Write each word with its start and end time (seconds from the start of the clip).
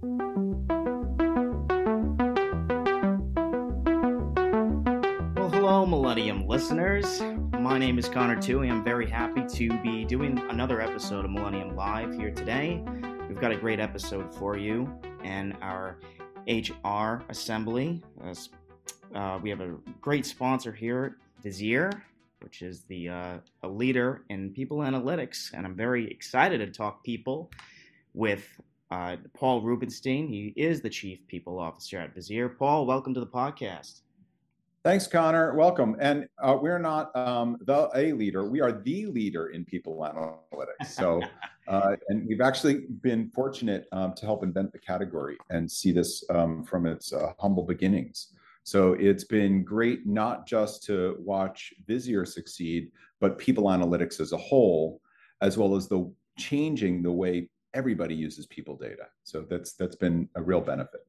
Well, 0.00 0.12
hello, 5.50 5.84
Millennium 5.86 6.46
listeners. 6.46 7.20
My 7.58 7.78
name 7.78 7.98
is 7.98 8.08
Connor 8.08 8.40
Tui. 8.40 8.70
I'm 8.70 8.84
very 8.84 9.10
happy 9.10 9.44
to 9.54 9.82
be 9.82 10.04
doing 10.04 10.38
another 10.50 10.80
episode 10.80 11.24
of 11.24 11.32
Millennium 11.32 11.74
Live 11.74 12.14
here 12.14 12.30
today. 12.30 12.80
We've 13.28 13.40
got 13.40 13.50
a 13.50 13.56
great 13.56 13.80
episode 13.80 14.32
for 14.32 14.56
you 14.56 14.88
and 15.24 15.56
our 15.62 15.98
HR 16.46 17.24
assembly. 17.28 18.04
Uh, 19.12 19.40
we 19.42 19.50
have 19.50 19.60
a 19.60 19.74
great 20.00 20.26
sponsor 20.26 20.70
here, 20.70 21.16
Visier, 21.42 22.02
which 22.42 22.62
is 22.62 22.82
the 22.82 23.08
uh, 23.08 23.38
a 23.64 23.68
leader 23.68 24.22
in 24.28 24.52
people 24.52 24.78
analytics, 24.78 25.52
and 25.54 25.66
I'm 25.66 25.74
very 25.74 26.08
excited 26.08 26.58
to 26.58 26.68
talk 26.68 27.02
people 27.02 27.50
with 28.14 28.60
uh, 28.90 29.16
Paul 29.34 29.62
Rubenstein. 29.62 30.28
He 30.28 30.52
is 30.56 30.80
the 30.80 30.90
chief 30.90 31.26
people 31.26 31.58
officer 31.58 31.98
at 31.98 32.14
Visier. 32.14 32.56
Paul, 32.56 32.86
welcome 32.86 33.14
to 33.14 33.20
the 33.20 33.26
podcast. 33.26 34.00
Thanks, 34.84 35.06
Connor. 35.06 35.54
Welcome. 35.54 35.96
And 36.00 36.26
uh, 36.42 36.56
we're 36.60 36.78
not 36.78 37.14
um, 37.16 37.58
the 37.62 37.90
a 37.94 38.12
leader; 38.12 38.48
we 38.48 38.60
are 38.60 38.72
the 38.72 39.06
leader 39.06 39.48
in 39.48 39.64
people 39.64 39.98
analytics. 39.98 40.86
So, 40.86 41.20
uh, 41.68 41.96
and 42.08 42.26
we've 42.26 42.40
actually 42.40 42.86
been 43.02 43.30
fortunate 43.34 43.86
um, 43.92 44.14
to 44.14 44.24
help 44.24 44.42
invent 44.42 44.72
the 44.72 44.78
category 44.78 45.36
and 45.50 45.70
see 45.70 45.92
this 45.92 46.24
um, 46.30 46.64
from 46.64 46.86
its 46.86 47.12
uh, 47.12 47.32
humble 47.38 47.64
beginnings. 47.64 48.32
So 48.62 48.92
it's 48.94 49.24
been 49.24 49.64
great 49.64 50.06
not 50.06 50.46
just 50.46 50.84
to 50.84 51.16
watch 51.18 51.72
Visier 51.88 52.26
succeed, 52.26 52.90
but 53.20 53.38
people 53.38 53.64
analytics 53.64 54.20
as 54.20 54.32
a 54.32 54.36
whole, 54.36 55.00
as 55.40 55.58
well 55.58 55.74
as 55.74 55.88
the 55.88 56.10
changing 56.38 57.02
the 57.02 57.10
way 57.10 57.48
everybody 57.74 58.14
uses 58.14 58.46
people 58.46 58.76
data. 58.76 59.06
So 59.24 59.44
that's 59.48 59.72
that's 59.72 59.96
been 59.96 60.28
a 60.34 60.42
real 60.42 60.60
benefit. 60.60 61.06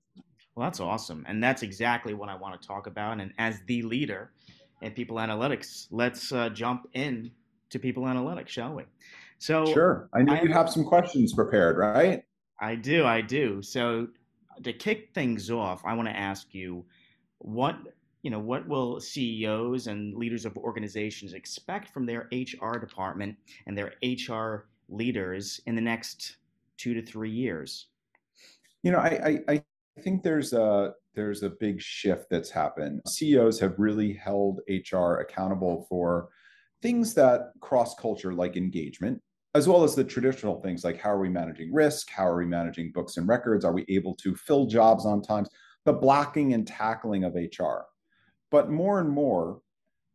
Well, 0.55 0.67
that's 0.67 0.79
awesome. 0.79 1.25
And 1.27 1.41
that's 1.41 1.63
exactly 1.63 2.13
what 2.13 2.27
I 2.29 2.35
want 2.35 2.59
to 2.59 2.67
talk 2.67 2.87
about. 2.87 3.21
And 3.21 3.31
as 3.37 3.61
the 3.67 3.81
leader 3.83 4.31
in 4.81 4.91
people 4.91 5.17
analytics, 5.17 5.87
let's 5.91 6.31
uh, 6.31 6.49
jump 6.49 6.87
in 6.93 7.31
to 7.69 7.79
people 7.79 8.03
analytics, 8.03 8.49
shall 8.49 8.73
we? 8.73 8.83
So 9.37 9.65
Sure. 9.65 10.09
I 10.13 10.21
know 10.21 10.33
I, 10.33 10.41
you 10.41 10.51
have 10.51 10.69
some 10.69 10.83
questions 10.83 11.33
prepared, 11.33 11.77
right? 11.77 12.23
I 12.59 12.75
do, 12.75 13.05
I 13.05 13.21
do. 13.21 13.61
So 13.61 14.07
to 14.63 14.73
kick 14.73 15.11
things 15.13 15.49
off, 15.49 15.81
I 15.85 15.93
want 15.93 16.09
to 16.09 16.17
ask 16.17 16.53
you 16.53 16.85
what 17.37 17.77
you 18.21 18.29
know 18.29 18.39
what 18.39 18.67
will 18.67 18.99
CEOs 18.99 19.87
and 19.87 20.13
leaders 20.13 20.45
of 20.45 20.57
organizations 20.57 21.31
expect 21.31 21.93
from 21.93 22.05
their 22.05 22.27
HR 22.33 22.77
department 22.77 23.37
and 23.65 23.77
their 23.77 23.93
HR 24.03 24.67
leaders 24.89 25.61
in 25.67 25.75
the 25.75 25.81
next 25.81 26.35
two 26.79 26.93
to 26.95 27.01
three 27.01 27.31
years? 27.31 27.87
You 28.83 28.91
know, 28.91 28.99
I 28.99 29.41
I, 29.47 29.53
I 29.53 30.01
think 30.01 30.23
there's 30.23 30.53
a 30.53 30.93
there's 31.13 31.43
a 31.43 31.49
big 31.49 31.81
shift 31.81 32.27
that's 32.29 32.49
happened. 32.49 33.01
CEOs 33.07 33.59
have 33.59 33.77
really 33.77 34.13
held 34.13 34.61
HR 34.69 35.15
accountable 35.15 35.85
for 35.89 36.29
things 36.81 37.13
that 37.13 37.51
cross 37.59 37.95
culture 37.95 38.33
like 38.33 38.55
engagement 38.55 39.21
as 39.55 39.67
well 39.67 39.83
as 39.83 39.95
the 39.95 40.03
traditional 40.03 40.61
things 40.61 40.83
like 40.83 41.01
how 41.01 41.09
are 41.09 41.19
we 41.19 41.27
managing 41.27 41.73
risk 41.73 42.09
how 42.11 42.25
are 42.25 42.37
we 42.37 42.45
managing 42.45 42.91
books 42.93 43.17
and 43.17 43.27
records 43.27 43.65
are 43.65 43.73
we 43.73 43.83
able 43.89 44.15
to 44.15 44.33
fill 44.35 44.65
jobs 44.65 45.05
on 45.05 45.21
times 45.21 45.49
the 45.85 45.93
blocking 45.93 46.53
and 46.53 46.67
tackling 46.67 47.23
of 47.23 47.35
HR. 47.35 47.85
But 48.51 48.69
more 48.69 48.99
and 48.99 49.09
more, 49.09 49.61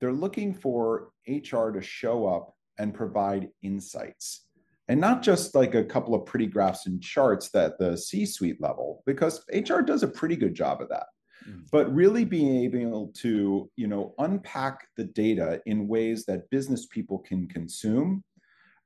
they're 0.01 0.13
looking 0.13 0.55
for 0.55 1.11
HR 1.27 1.71
to 1.71 1.81
show 1.81 2.27
up 2.27 2.55
and 2.79 2.95
provide 2.95 3.49
insights. 3.63 4.44
And 4.89 5.01
not 5.01 5.23
just 5.23 5.55
like 5.55 5.75
a 5.75 5.85
couple 5.85 6.15
of 6.15 6.27
pretty 6.27 6.47
graphs 6.47 6.87
and 6.87 7.03
charts 7.03 7.49
that 7.51 7.79
the 7.79 7.97
C 7.97 8.27
suite 8.27 8.61
level, 8.61 9.03
because 9.07 9.43
HR 9.53 9.81
does 9.81 10.03
a 10.03 10.09
pretty 10.09 10.37
good 10.37 10.55
job 10.55 10.83
of 10.83 10.91
that. 10.91 11.07
Mm. 11.49 11.65
But 11.73 11.95
really 11.95 12.25
being 12.25 12.65
able 12.65 13.09
to, 13.17 13.71
you 13.77 13.87
know, 13.87 14.15
unpack 14.19 14.87
the 14.97 15.05
data 15.05 15.63
in 15.67 15.89
ways 15.89 16.27
that 16.27 16.51
business 16.51 16.87
people 16.87 17.19
can 17.19 17.49
consume, 17.49 18.23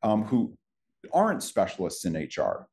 um, 0.02 0.22
who 0.24 0.56
aren't 1.12 1.42
specialists 1.42 2.04
in 2.04 2.14
HR. 2.14 2.68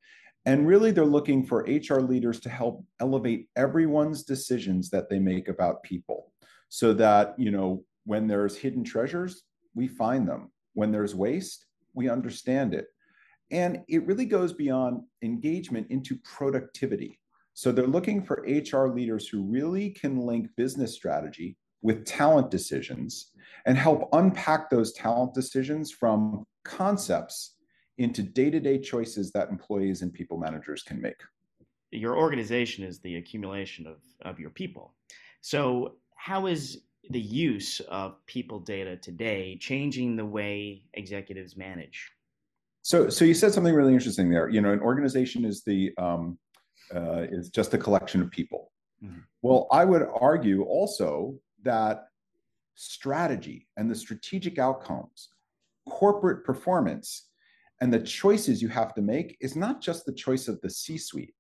And 0.46 0.68
really, 0.68 0.92
they're 0.92 1.06
looking 1.06 1.44
for 1.44 1.68
HR 1.68 2.02
leaders 2.02 2.40
to 2.42 2.50
help 2.50 2.86
elevate 3.00 3.50
everyone's 3.56 4.24
decisions 4.24 4.92
that 4.92 5.10
they 5.10 5.18
make 5.18 5.48
about 5.48 5.82
people 5.82 6.32
so 6.70 6.94
that, 6.94 7.34
you 7.40 7.50
know, 7.50 7.84
when 8.06 8.28
there's 8.28 8.56
hidden 8.56 8.84
treasures, 8.84 9.44
we 9.74 9.88
find 9.88 10.28
them. 10.28 10.52
When 10.74 10.92
there's 10.92 11.16
waste, 11.16 11.66
we 11.96 12.10
understand 12.10 12.76
it. 12.76 12.88
And 13.52 13.84
it 13.88 14.06
really 14.06 14.26
goes 14.26 14.54
beyond 14.54 15.02
engagement 15.22 15.88
into 15.90 16.18
productivity. 16.24 17.20
So 17.54 17.72
they're 17.72 17.88
looking 17.88 18.24
for 18.24 18.46
HR 18.48 18.88
leaders 18.88 19.28
who 19.28 19.44
really 19.44 19.92
can 19.92 20.20
link 20.20 20.50
business 20.58 20.94
strategy 20.94 21.58
with 21.82 22.06
talent 22.06 22.50
decisions 22.50 23.32
and 23.66 23.78
help 23.78 24.10
unpack 24.14 24.70
those 24.70 24.92
talent 24.94 25.34
decisions 25.34 25.92
from 25.92 26.44
concepts 26.64 27.56
into 27.98 28.24
day-to-day 28.24 28.80
choices 28.80 29.32
that 29.32 29.50
employees 29.50 30.02
and 30.02 30.14
people 30.14 30.38
managers 30.38 30.84
can 30.84 31.02
make 31.02 31.16
your 31.92 32.18
organization 32.18 32.84
is 32.84 33.00
the 33.00 33.16
accumulation 33.16 33.88
of, 33.88 33.98
of 34.22 34.40
your 34.40 34.50
people 34.50 34.94
so 35.42 35.96
how 36.16 36.48
is 36.48 36.82
the 37.12 37.22
use 37.22 37.80
of 37.88 38.26
people 38.26 38.60
data 38.60 38.98
today 38.98 39.58
changing 39.62 40.16
the 40.16 40.26
way 40.26 40.84
executives 40.94 41.56
manage 41.56 42.12
so 42.86 43.10
so 43.10 43.26
you 43.26 43.34
said 43.34 43.54
something 43.54 43.74
really 43.74 43.94
interesting 43.94 44.30
there 44.30 44.50
you 44.50 44.62
know 44.62 44.72
an 44.72 44.80
organization 44.80 45.44
is 45.44 45.64
the 45.64 45.92
um, 45.98 46.38
uh, 46.94 47.26
is 47.38 47.50
just 47.50 47.74
a 47.74 47.78
collection 47.78 48.22
of 48.22 48.30
people 48.32 48.72
mm-hmm. 49.04 49.20
well 49.42 49.68
i 49.72 49.84
would 49.84 50.06
argue 50.20 50.64
also 50.64 51.36
that 51.64 52.08
strategy 52.76 53.68
and 53.78 53.90
the 53.90 53.96
strategic 53.96 54.60
outcomes 54.60 55.30
corporate 55.88 56.44
performance 56.44 57.30
and 57.82 57.94
the 57.94 58.00
choices 58.00 58.62
you 58.62 58.70
have 58.70 58.94
to 58.94 59.02
make 59.02 59.38
is 59.42 59.56
not 59.56 59.82
just 59.82 60.06
the 60.06 60.14
choice 60.14 60.48
of 60.48 60.60
the 60.62 60.70
C 60.70 60.98
suite, 60.98 61.34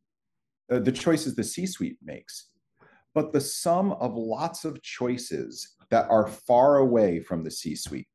uh, 0.72 0.80
the 0.80 0.92
choices 0.92 1.36
the 1.36 1.44
C 1.44 1.66
suite 1.66 1.98
makes, 2.04 2.50
but 3.14 3.32
the 3.32 3.42
sum 3.42 3.94
of 3.94 4.16
lots 4.16 4.66
of 4.66 4.82
choices 4.82 5.76
that 5.90 6.10
are 6.10 6.28
far 6.28 6.78
away 6.78 7.22
from 7.22 7.44
the 7.44 7.52
C 7.52 7.76
suite. 7.76 8.08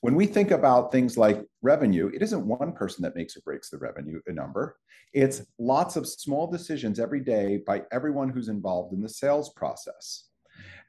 When 0.00 0.14
we 0.14 0.26
think 0.26 0.52
about 0.52 0.92
things 0.92 1.18
like 1.18 1.44
revenue, 1.60 2.10
it 2.14 2.22
isn't 2.22 2.46
one 2.46 2.72
person 2.72 3.02
that 3.02 3.16
makes 3.16 3.36
or 3.36 3.40
breaks 3.40 3.68
the 3.68 3.78
revenue 3.78 4.20
number. 4.28 4.76
It's 5.12 5.42
lots 5.58 5.96
of 5.96 6.06
small 6.06 6.48
decisions 6.48 7.00
every 7.00 7.20
day 7.20 7.58
by 7.66 7.82
everyone 7.90 8.28
who's 8.28 8.48
involved 8.48 8.92
in 8.92 9.00
the 9.00 9.08
sales 9.08 9.50
process. 9.50 10.28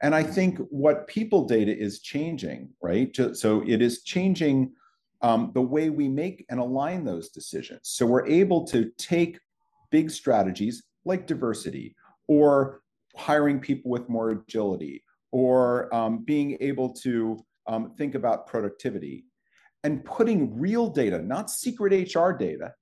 And 0.02 0.14
I 0.14 0.22
think 0.22 0.58
what 0.70 1.06
people 1.08 1.44
data 1.46 1.76
is 1.76 2.00
changing, 2.00 2.70
right? 2.82 3.14
So 3.32 3.62
it 3.66 3.82
is 3.82 4.02
changing 4.02 4.72
um, 5.22 5.50
the 5.54 5.60
way 5.60 5.90
we 5.90 6.08
make 6.08 6.46
and 6.48 6.60
align 6.60 7.04
those 7.04 7.30
decisions. 7.30 7.80
So 7.82 8.06
we're 8.06 8.26
able 8.26 8.64
to 8.68 8.90
take 8.96 9.38
big 9.90 10.10
strategies 10.10 10.84
like 11.04 11.26
diversity 11.26 11.96
or 12.28 12.82
hiring 13.16 13.58
people 13.58 13.90
with 13.90 14.08
more 14.08 14.30
agility 14.30 15.02
or 15.32 15.92
um, 15.94 16.24
being 16.24 16.56
able 16.60 16.92
to 16.92 17.44
um, 17.70 17.94
think 17.96 18.16
about 18.16 18.48
productivity 18.48 19.24
and 19.84 20.04
putting 20.04 20.58
real 20.58 20.88
data, 20.88 21.22
not 21.22 21.50
secret 21.50 22.14
HR 22.14 22.32
data, 22.32 22.74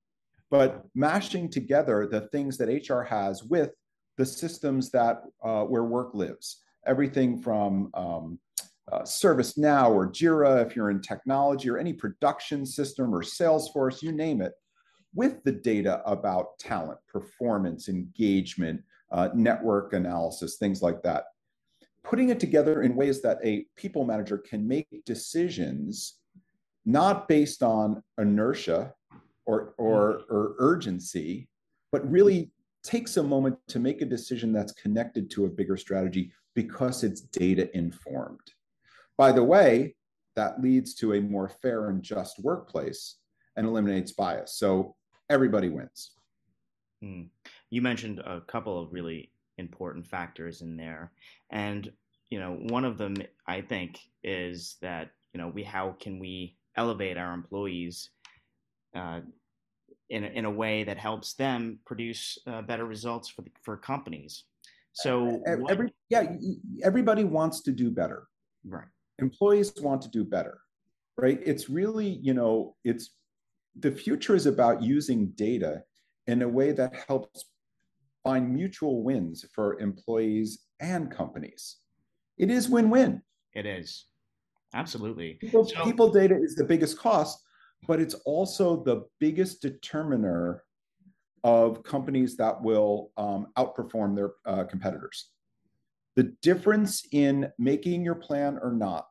but 0.50 0.84
mashing 0.94 1.50
together 1.50 2.08
the 2.10 2.22
things 2.32 2.56
that 2.56 2.68
HR 2.88 3.02
has 3.02 3.44
with 3.44 3.70
the 4.16 4.24
systems 4.24 4.90
that 4.90 5.22
uh, 5.44 5.62
where 5.64 5.84
work 5.84 6.14
lives. 6.14 6.62
Everything 6.86 7.40
from 7.40 7.90
um, 7.92 8.38
uh, 8.90 9.02
ServiceNow 9.02 9.90
or 9.90 10.10
Jira, 10.10 10.64
if 10.66 10.74
you're 10.74 10.90
in 10.90 11.02
technology 11.02 11.68
or 11.68 11.76
any 11.76 11.92
production 11.92 12.64
system 12.64 13.14
or 13.14 13.22
Salesforce, 13.22 14.02
you 14.02 14.10
name 14.10 14.40
it, 14.40 14.54
with 15.14 15.44
the 15.44 15.52
data 15.52 16.02
about 16.06 16.58
talent, 16.58 16.98
performance, 17.06 17.90
engagement, 17.90 18.80
uh, 19.12 19.28
network 19.34 19.92
analysis, 19.92 20.56
things 20.56 20.80
like 20.80 21.02
that. 21.02 21.24
Putting 22.08 22.30
it 22.30 22.40
together 22.40 22.82
in 22.82 22.96
ways 22.96 23.20
that 23.22 23.38
a 23.44 23.66
people 23.76 24.04
manager 24.04 24.38
can 24.38 24.66
make 24.66 24.88
decisions 25.04 26.18
not 26.86 27.28
based 27.28 27.62
on 27.62 28.02
inertia 28.16 28.94
or, 29.44 29.74
or, 29.76 30.22
or 30.30 30.54
urgency, 30.58 31.48
but 31.92 32.10
really 32.10 32.50
takes 32.82 33.18
a 33.18 33.22
moment 33.22 33.56
to 33.68 33.78
make 33.78 34.00
a 34.00 34.06
decision 34.06 34.52
that's 34.52 34.72
connected 34.72 35.30
to 35.30 35.44
a 35.44 35.50
bigger 35.50 35.76
strategy 35.76 36.32
because 36.54 37.04
it's 37.04 37.20
data 37.20 37.76
informed. 37.76 38.40
By 39.18 39.32
the 39.32 39.44
way, 39.44 39.94
that 40.34 40.62
leads 40.62 40.94
to 40.94 41.14
a 41.14 41.20
more 41.20 41.48
fair 41.48 41.90
and 41.90 42.02
just 42.02 42.38
workplace 42.42 43.16
and 43.56 43.66
eliminates 43.66 44.12
bias. 44.12 44.54
So 44.54 44.94
everybody 45.28 45.68
wins. 45.68 46.12
Hmm. 47.02 47.22
You 47.70 47.82
mentioned 47.82 48.20
a 48.20 48.40
couple 48.42 48.80
of 48.80 48.92
really 48.92 49.30
important 49.58 50.06
factors 50.06 50.62
in 50.62 50.76
there. 50.76 51.12
And, 51.50 51.90
you 52.30 52.38
know, 52.40 52.52
one 52.52 52.84
of 52.84 52.96
them 52.96 53.16
I 53.46 53.60
think 53.60 53.98
is 54.22 54.76
that, 54.80 55.10
you 55.32 55.40
know, 55.40 55.48
we 55.48 55.62
how 55.62 55.96
can 56.00 56.18
we 56.18 56.56
elevate 56.76 57.18
our 57.18 57.34
employees 57.34 58.10
uh, 58.94 59.20
in, 60.08 60.24
in 60.24 60.44
a 60.44 60.50
way 60.50 60.84
that 60.84 60.96
helps 60.96 61.34
them 61.34 61.80
produce 61.84 62.38
uh, 62.46 62.62
better 62.62 62.86
results 62.86 63.28
for 63.28 63.42
the, 63.42 63.50
for 63.62 63.76
companies. 63.76 64.44
So 64.92 65.42
every, 65.46 65.62
what, 65.62 65.92
yeah, 66.08 66.24
everybody 66.82 67.24
wants 67.24 67.60
to 67.62 67.72
do 67.72 67.90
better. 67.90 68.26
Right. 68.66 68.88
Employees 69.18 69.72
want 69.80 70.02
to 70.02 70.08
do 70.08 70.24
better. 70.24 70.58
Right. 71.16 71.40
It's 71.44 71.68
really, 71.68 72.18
you 72.22 72.34
know, 72.34 72.74
it's 72.84 73.10
the 73.78 73.92
future 73.92 74.34
is 74.34 74.46
about 74.46 74.82
using 74.82 75.28
data 75.36 75.82
in 76.26 76.42
a 76.42 76.48
way 76.48 76.72
that 76.72 76.94
helps 77.06 77.44
find 78.28 78.52
mutual 78.52 79.02
wins 79.02 79.46
for 79.54 79.80
employees 79.80 80.66
and 80.80 81.10
companies. 81.10 81.78
It 82.36 82.50
is 82.50 82.68
win-win. 82.68 83.22
It 83.54 83.64
is. 83.64 84.04
Absolutely. 84.74 85.38
People, 85.40 85.64
so, 85.64 85.82
people 85.82 86.12
data 86.12 86.36
is 86.38 86.54
the 86.54 86.64
biggest 86.64 86.98
cost, 86.98 87.38
but 87.86 88.00
it's 88.00 88.12
also 88.26 88.84
the 88.84 89.06
biggest 89.18 89.62
determiner 89.62 90.62
of 91.42 91.82
companies 91.84 92.36
that 92.36 92.60
will 92.60 93.12
um, 93.16 93.46
outperform 93.56 94.14
their 94.14 94.32
uh, 94.44 94.64
competitors. 94.64 95.30
The 96.16 96.34
difference 96.42 97.06
in 97.12 97.50
making 97.58 98.04
your 98.04 98.16
plan 98.16 98.58
or 98.60 98.72
not 98.72 99.06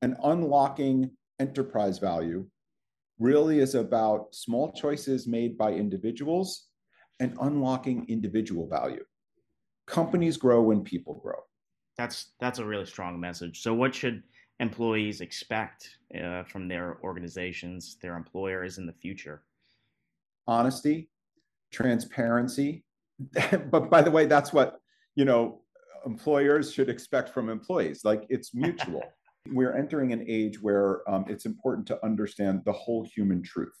and 0.00 0.16
unlocking 0.24 1.10
enterprise 1.40 1.98
value 1.98 2.46
really 3.18 3.58
is 3.58 3.74
about 3.74 4.34
small 4.34 4.72
choices 4.72 5.26
made 5.26 5.58
by 5.58 5.72
individuals 5.72 6.68
and 7.20 7.36
unlocking 7.40 8.06
individual 8.08 8.66
value. 8.68 9.04
Companies 9.86 10.36
grow 10.36 10.62
when 10.62 10.82
people 10.82 11.14
grow. 11.14 11.38
That's 11.96 12.32
that's 12.40 12.58
a 12.58 12.64
really 12.64 12.86
strong 12.86 13.20
message. 13.20 13.62
So 13.62 13.74
what 13.74 13.94
should 13.94 14.22
employees 14.60 15.20
expect 15.20 15.98
uh, 16.20 16.44
from 16.44 16.68
their 16.68 16.98
organizations, 17.02 17.96
their 18.00 18.16
employers 18.16 18.78
in 18.78 18.86
the 18.86 18.92
future? 18.92 19.42
Honesty, 20.46 21.10
transparency. 21.72 22.84
but 23.70 23.90
by 23.90 24.02
the 24.02 24.10
way, 24.10 24.26
that's 24.26 24.52
what, 24.52 24.80
you 25.14 25.24
know, 25.24 25.60
employers 26.04 26.72
should 26.72 26.88
expect 26.88 27.30
from 27.30 27.48
employees. 27.48 28.04
Like 28.04 28.26
it's 28.28 28.54
mutual. 28.54 29.02
We're 29.52 29.76
entering 29.76 30.12
an 30.12 30.24
age 30.26 30.60
where 30.60 31.08
um, 31.08 31.26
it's 31.28 31.44
important 31.44 31.86
to 31.88 32.02
understand 32.04 32.62
the 32.64 32.72
whole 32.72 33.04
human 33.04 33.42
truth 33.42 33.78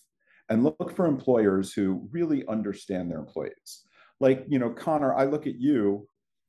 and 0.48 0.64
look 0.64 0.94
for 0.94 1.06
employers 1.06 1.72
who 1.72 2.08
really 2.10 2.46
understand 2.46 3.10
their 3.10 3.18
employees. 3.18 3.84
Like, 4.20 4.44
you 4.48 4.58
know, 4.58 4.70
Connor, 4.70 5.14
I 5.14 5.24
look 5.24 5.46
at 5.46 5.56
you, 5.56 6.06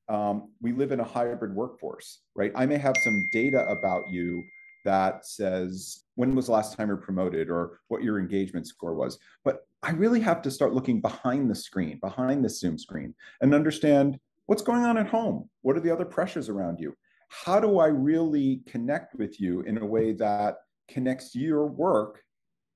um, 0.10 0.52
we 0.62 0.72
live 0.74 0.92
in 0.92 1.00
a 1.00 1.04
hybrid 1.04 1.56
workforce, 1.56 2.22
right? 2.36 2.52
I 2.56 2.66
may 2.66 2.78
have 2.78 2.96
some 3.04 3.30
data 3.32 3.66
about 3.68 4.04
you 4.10 4.44
that 4.84 5.26
says 5.26 6.04
when 6.14 6.36
was 6.36 6.46
the 6.46 6.52
last 6.52 6.78
time 6.78 6.90
you're 6.90 6.98
promoted 6.98 7.50
or 7.50 7.80
what 7.88 8.04
your 8.04 8.20
engagement 8.20 8.68
score 8.68 8.94
was. 8.94 9.18
But 9.44 9.66
I 9.82 9.92
really 9.92 10.20
have 10.22 10.42
to 10.44 10.52
start 10.52 10.74
looking 10.74 11.02
behind 11.02 11.50
the 11.50 11.56
screen, 11.56 12.00
behind 12.00 12.46
the 12.46 12.50
Zoom 12.50 12.78
screen, 12.78 13.16
and 13.42 13.56
understand 13.56 14.20
what's 14.46 14.62
going 14.62 14.84
on 14.84 14.98
at 14.98 15.08
home. 15.08 15.50
What 15.64 15.76
are 15.76 15.82
the 15.82 15.92
other 15.92 16.06
pressures 16.06 16.50
around 16.50 16.80
you? 16.80 16.96
How 17.30 17.60
do 17.60 17.80
I 17.80 17.88
really 17.88 18.62
connect 18.68 19.16
with 19.16 19.42
you 19.42 19.62
in 19.62 19.80
a 19.80 19.86
way 19.86 20.14
that 20.14 20.58
connects 20.88 21.34
your 21.34 21.66
work 21.66 22.22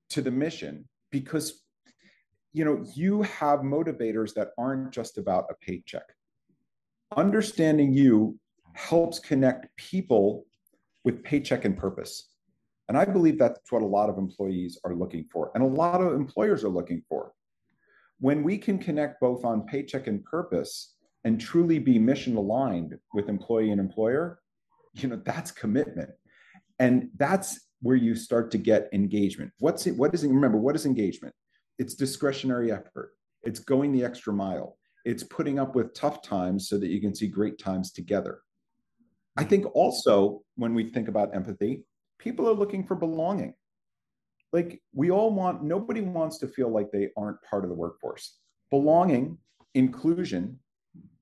to 0.10 0.24
the 0.24 0.32
mission 0.32 0.89
because 1.12 1.64
you 2.54 2.66
know 2.66 2.84
you 2.96 3.22
have 3.24 3.60
motivators 3.60 4.34
that 4.34 4.50
aren't 4.58 4.92
just 4.92 5.18
about 5.18 5.46
a 5.50 5.56
paycheck. 5.56 6.04
Understanding 7.16 7.94
you 7.94 8.38
helps 8.74 9.20
connect 9.20 9.76
people 9.78 10.46
with 11.04 11.24
paycheck 11.24 11.66
and 11.66 11.78
purpose. 11.78 12.34
And 12.88 12.98
i 12.98 13.06
believe 13.06 13.38
that's 13.38 13.72
what 13.72 13.84
a 13.84 13.86
lot 13.86 14.10
of 14.10 14.18
employees 14.18 14.80
are 14.84 14.96
looking 14.96 15.26
for 15.32 15.52
and 15.54 15.64
a 15.64 15.68
lot 15.68 16.02
of 16.02 16.14
employers 16.14 16.64
are 16.64 16.70
looking 16.70 17.04
for. 17.08 17.34
When 18.20 18.44
we 18.44 18.58
can 18.58 18.80
connect 18.80 19.22
both 19.22 19.46
on 19.46 19.66
paycheck 19.66 20.08
and 20.08 20.24
purpose 20.26 20.96
and 21.24 21.40
truly 21.40 21.80
be 21.80 22.00
mission 22.00 22.36
aligned 22.36 22.98
with 23.14 23.30
employee 23.30 23.72
and 23.72 23.80
employer 23.80 24.40
you 24.94 25.10
know 25.10 25.22
that's 25.24 25.52
commitment. 25.52 26.12
And 26.80 27.10
that's 27.18 27.60
where 27.82 27.96
you 27.96 28.16
start 28.16 28.52
to 28.52 28.58
get 28.58 28.90
engagement. 28.94 29.52
What's 29.60 29.88
it? 29.88 29.96
What 29.96 30.14
is 30.14 30.24
it? 30.24 30.30
Remember, 30.30 30.58
what 30.58 30.76
is 30.76 30.86
engagement? 30.86 31.34
It's 31.78 31.96
discretionary 31.96 32.72
effort. 32.72 33.14
It's 33.44 33.60
going 33.60 33.92
the 33.92 34.04
extra 34.04 34.34
mile. 34.34 34.78
It's 35.06 35.24
putting 35.24 35.60
up 35.60 35.76
with 35.76 35.94
tough 35.94 36.22
times 36.22 36.68
so 36.68 36.78
that 36.78 36.90
you 36.90 37.00
can 37.00 37.16
see 37.16 37.28
great 37.28 37.58
times 37.58 37.92
together. 37.92 38.42
I 39.38 39.46
think 39.46 39.66
also 39.74 40.42
when 40.56 40.74
we 40.74 40.90
think 40.90 41.08
about 41.08 41.34
empathy, 41.34 41.86
people 42.20 42.50
are 42.50 42.54
looking 42.54 42.86
for 42.86 42.96
belonging. 42.96 43.54
Like 44.52 44.82
we 44.94 45.12
all 45.12 45.32
want, 45.32 45.64
nobody 45.64 46.02
wants 46.02 46.38
to 46.40 46.48
feel 46.48 46.70
like 46.70 46.92
they 46.92 47.10
aren't 47.16 47.42
part 47.44 47.64
of 47.64 47.70
the 47.70 47.76
workforce. 47.76 48.40
Belonging, 48.70 49.38
inclusion, 49.74 50.60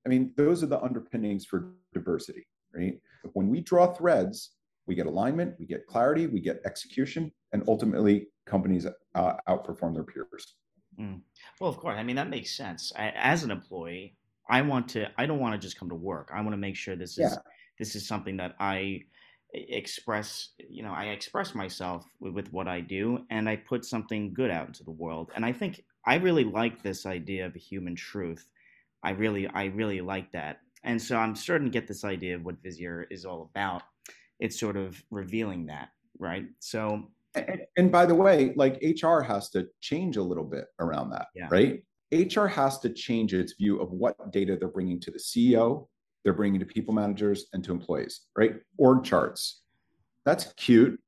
I 0.06 0.10
mean, 0.10 0.34
those 0.38 0.64
are 0.64 0.68
the 0.68 0.82
underpinnings 0.82 1.46
for 1.46 1.74
diversity, 1.94 2.48
right? 2.74 3.00
When 3.34 3.50
we 3.50 3.62
draw 3.62 3.94
threads, 3.94 4.52
we 4.88 4.96
get 4.96 5.06
alignment, 5.06 5.56
we 5.60 5.66
get 5.66 5.86
clarity, 5.86 6.28
we 6.28 6.40
get 6.40 6.62
execution, 6.66 7.32
and 7.52 7.64
ultimately 7.68 8.28
companies 8.46 8.86
uh, 9.16 9.34
outperform 9.48 9.94
their 9.94 10.04
peers. 10.04 10.56
Mm. 11.00 11.22
Well, 11.60 11.70
of 11.70 11.78
course. 11.78 11.96
I 11.98 12.04
mean, 12.04 12.16
that 12.16 12.30
makes 12.30 12.56
sense. 12.56 12.92
I, 12.96 13.10
as 13.16 13.44
an 13.44 13.52
employee, 13.52 14.16
I 14.50 14.62
want 14.62 14.90
to. 14.90 15.08
I 15.18 15.26
don't 15.26 15.40
want 15.40 15.54
to 15.54 15.60
just 15.60 15.78
come 15.78 15.90
to 15.90 15.96
work. 15.96 16.32
I 16.34 16.42
want 16.42 16.54
to 16.54 16.58
make 16.58 16.76
sure 16.76 16.96
this 16.96 17.18
is 17.18 17.32
yeah. 17.32 17.38
this 17.78 17.96
is 17.96 18.08
something 18.08 18.38
that 18.38 18.56
I 18.60 19.02
express. 19.54 20.50
You 20.70 20.84
know, 20.84 20.94
I 20.94 21.06
express 21.06 21.54
myself 21.54 22.06
with, 22.20 22.34
with 22.34 22.54
what 22.54 22.68
I 22.68 22.80
do, 22.82 23.20
and 23.30 23.48
I 23.48 23.58
put 23.58 23.86
something 23.86 24.34
good 24.34 24.50
out 24.50 24.68
into 24.68 24.84
the 24.84 24.92
world. 24.92 25.32
And 25.36 25.46
I 25.46 25.52
think 25.52 25.84
I 26.06 26.16
really 26.16 26.46
like 26.46 26.82
this 26.82 27.06
idea 27.06 27.46
of 27.46 27.56
a 27.56 27.60
human 27.60 27.96
truth. 27.96 28.50
I 29.04 29.12
really, 29.12 29.48
I 29.48 29.66
really 29.66 30.02
like 30.02 30.32
that. 30.32 30.62
And 30.84 31.02
so 31.02 31.18
I'm 31.18 31.36
starting 31.36 31.68
to 31.68 31.72
get 31.72 31.88
this 31.88 32.04
idea 32.04 32.36
of 32.36 32.46
what 32.46 32.64
Visier 32.64 33.06
is 33.12 33.26
all 33.26 33.50
about 33.54 33.84
it's 34.40 34.60
sort 34.60 34.78
of 34.78 35.02
revealing 35.10 35.66
that, 35.68 35.90
right? 36.20 36.46
So 36.60 37.08
and, 37.36 37.62
and, 37.78 37.92
by 37.92 38.06
the 38.06 38.16
way, 38.16 38.54
like 38.56 38.82
HR 38.82 39.20
has 39.20 39.50
to 39.52 39.68
change 39.82 40.18
a 40.18 40.24
little 40.24 40.44
bit 40.44 40.66
around 40.80 41.12
that, 41.12 41.28
yeah. 41.36 41.48
right? 41.52 41.84
HR 42.12 42.48
has 42.48 42.80
to 42.80 42.90
change 42.90 43.34
its 43.34 43.54
view 43.54 43.80
of 43.80 43.92
what 43.92 44.32
data 44.32 44.56
they're 44.58 44.70
bringing 44.70 45.00
to 45.02 45.12
the 45.12 45.20
CEO, 45.20 45.88
they're 46.24 46.34
bringing 46.34 46.60
to 46.60 46.66
people 46.66 46.94
managers 46.94 47.46
and 47.54 47.64
to 47.64 47.72
employees, 47.72 48.22
right? 48.36 48.56
Org 48.78 49.04
charts. 49.04 49.62
That's 50.26 50.54
cute. 50.54 51.00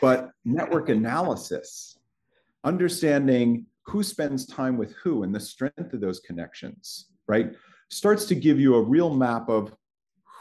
But 0.00 0.30
network 0.44 0.88
analysis, 0.88 1.98
understanding 2.64 3.66
who 3.86 4.02
spends 4.02 4.46
time 4.46 4.76
with 4.76 4.92
who 5.02 5.22
and 5.22 5.34
the 5.34 5.40
strength 5.40 5.92
of 5.92 6.00
those 6.00 6.20
connections, 6.20 7.06
right? 7.26 7.54
Starts 7.90 8.26
to 8.26 8.34
give 8.34 8.60
you 8.60 8.74
a 8.76 8.82
real 8.82 9.14
map 9.14 9.48
of 9.48 9.74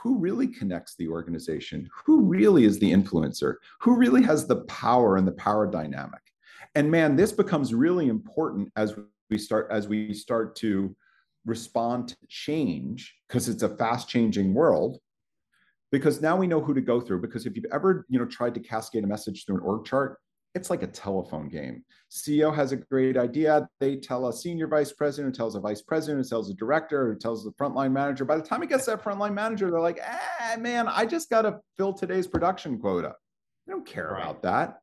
who 0.02 0.18
really 0.18 0.48
connects 0.48 0.96
the 0.96 1.08
organization? 1.08 1.90
Who 2.06 2.22
really 2.22 2.64
is 2.64 2.80
the 2.80 2.92
influencer? 2.92 3.56
Who 3.82 3.96
really 3.96 4.24
has 4.24 4.48
the 4.48 4.62
power 4.66 5.18
and 5.18 5.28
the 5.28 5.34
power 5.34 5.70
dynamic? 5.70 6.22
And 6.76 6.90
man, 6.90 7.16
this 7.16 7.32
becomes 7.32 7.74
really 7.74 8.08
important 8.08 8.72
as 8.76 8.96
we 9.30 9.38
start 9.38 9.68
as 9.72 9.88
we 9.88 10.14
start 10.14 10.56
to 10.58 10.96
respond 11.46 12.10
to 12.10 12.18
change 12.28 13.16
because 13.28 13.50
it's 13.50 13.64
a 13.64 13.70
fast 13.70 14.08
changing 14.08 14.54
world 14.54 15.00
because 15.92 16.22
now 16.22 16.36
we 16.36 16.48
know 16.48 16.62
who 16.62 16.74
to 16.74 16.82
go 16.82 17.00
through 17.00 17.22
because 17.22 17.46
if 17.46 17.56
you've 17.56 17.66
ever 17.72 18.06
you 18.10 18.20
know 18.20 18.26
tried 18.26 18.54
to 18.54 18.60
cascade 18.60 19.04
a 19.04 19.08
message 19.08 19.46
through 19.46 19.56
an 19.56 19.62
org 19.62 19.86
chart 19.86 20.20
it's 20.56 20.70
like 20.70 20.84
a 20.84 20.88
telephone 20.88 21.48
game. 21.48 21.84
CEO 22.10 22.54
has 22.54 22.72
a 22.72 22.78
great 22.78 23.18
idea. 23.18 23.70
They 23.80 23.98
tell 23.98 24.28
a 24.28 24.34
senior 24.34 24.68
vice 24.68 24.92
president, 24.92 25.36
who 25.36 25.38
tells 25.38 25.56
a 25.56 25.60
vice 25.60 25.82
president, 25.82 26.24
who 26.24 26.30
tells 26.30 26.50
a 26.50 26.56
director, 26.56 27.14
who 27.14 27.20
tells 27.20 27.44
the 27.44 27.52
frontline 27.52 27.92
manager. 27.92 28.26
By 28.26 28.38
the 28.38 28.44
time 28.44 28.64
it 28.64 28.70
gets 28.70 28.86
that 28.88 29.04
frontline 29.04 29.34
manager, 29.34 29.70
they're 29.70 29.80
like, 29.80 30.00
ah, 30.04 30.56
man, 30.58 30.88
I 30.88 31.06
just 31.06 31.30
got 31.30 31.44
to 31.44 31.60
fill 31.78 31.94
today's 31.94 32.28
production 32.28 32.80
quota. 32.80 33.16
They 33.68 33.74
don't 33.74 33.86
care 33.86 34.12
right. 34.12 34.24
about 34.24 34.42
that, 34.42 34.80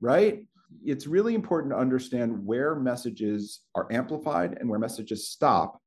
right? 0.00 0.46
It's 0.84 1.06
really 1.06 1.34
important 1.34 1.72
to 1.72 1.78
understand 1.78 2.44
where 2.44 2.76
messages 2.76 3.60
are 3.74 3.88
amplified 3.90 4.58
and 4.60 4.68
where 4.68 4.78
messages 4.78 5.28
stop. 5.28 5.80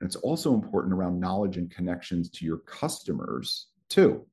And 0.00 0.06
it's 0.06 0.16
also 0.16 0.54
important 0.54 0.94
around 0.94 1.20
knowledge 1.20 1.58
and 1.58 1.70
connections 1.70 2.30
to 2.30 2.46
your 2.46 2.58
customers 2.58 3.66
too. 3.90 4.24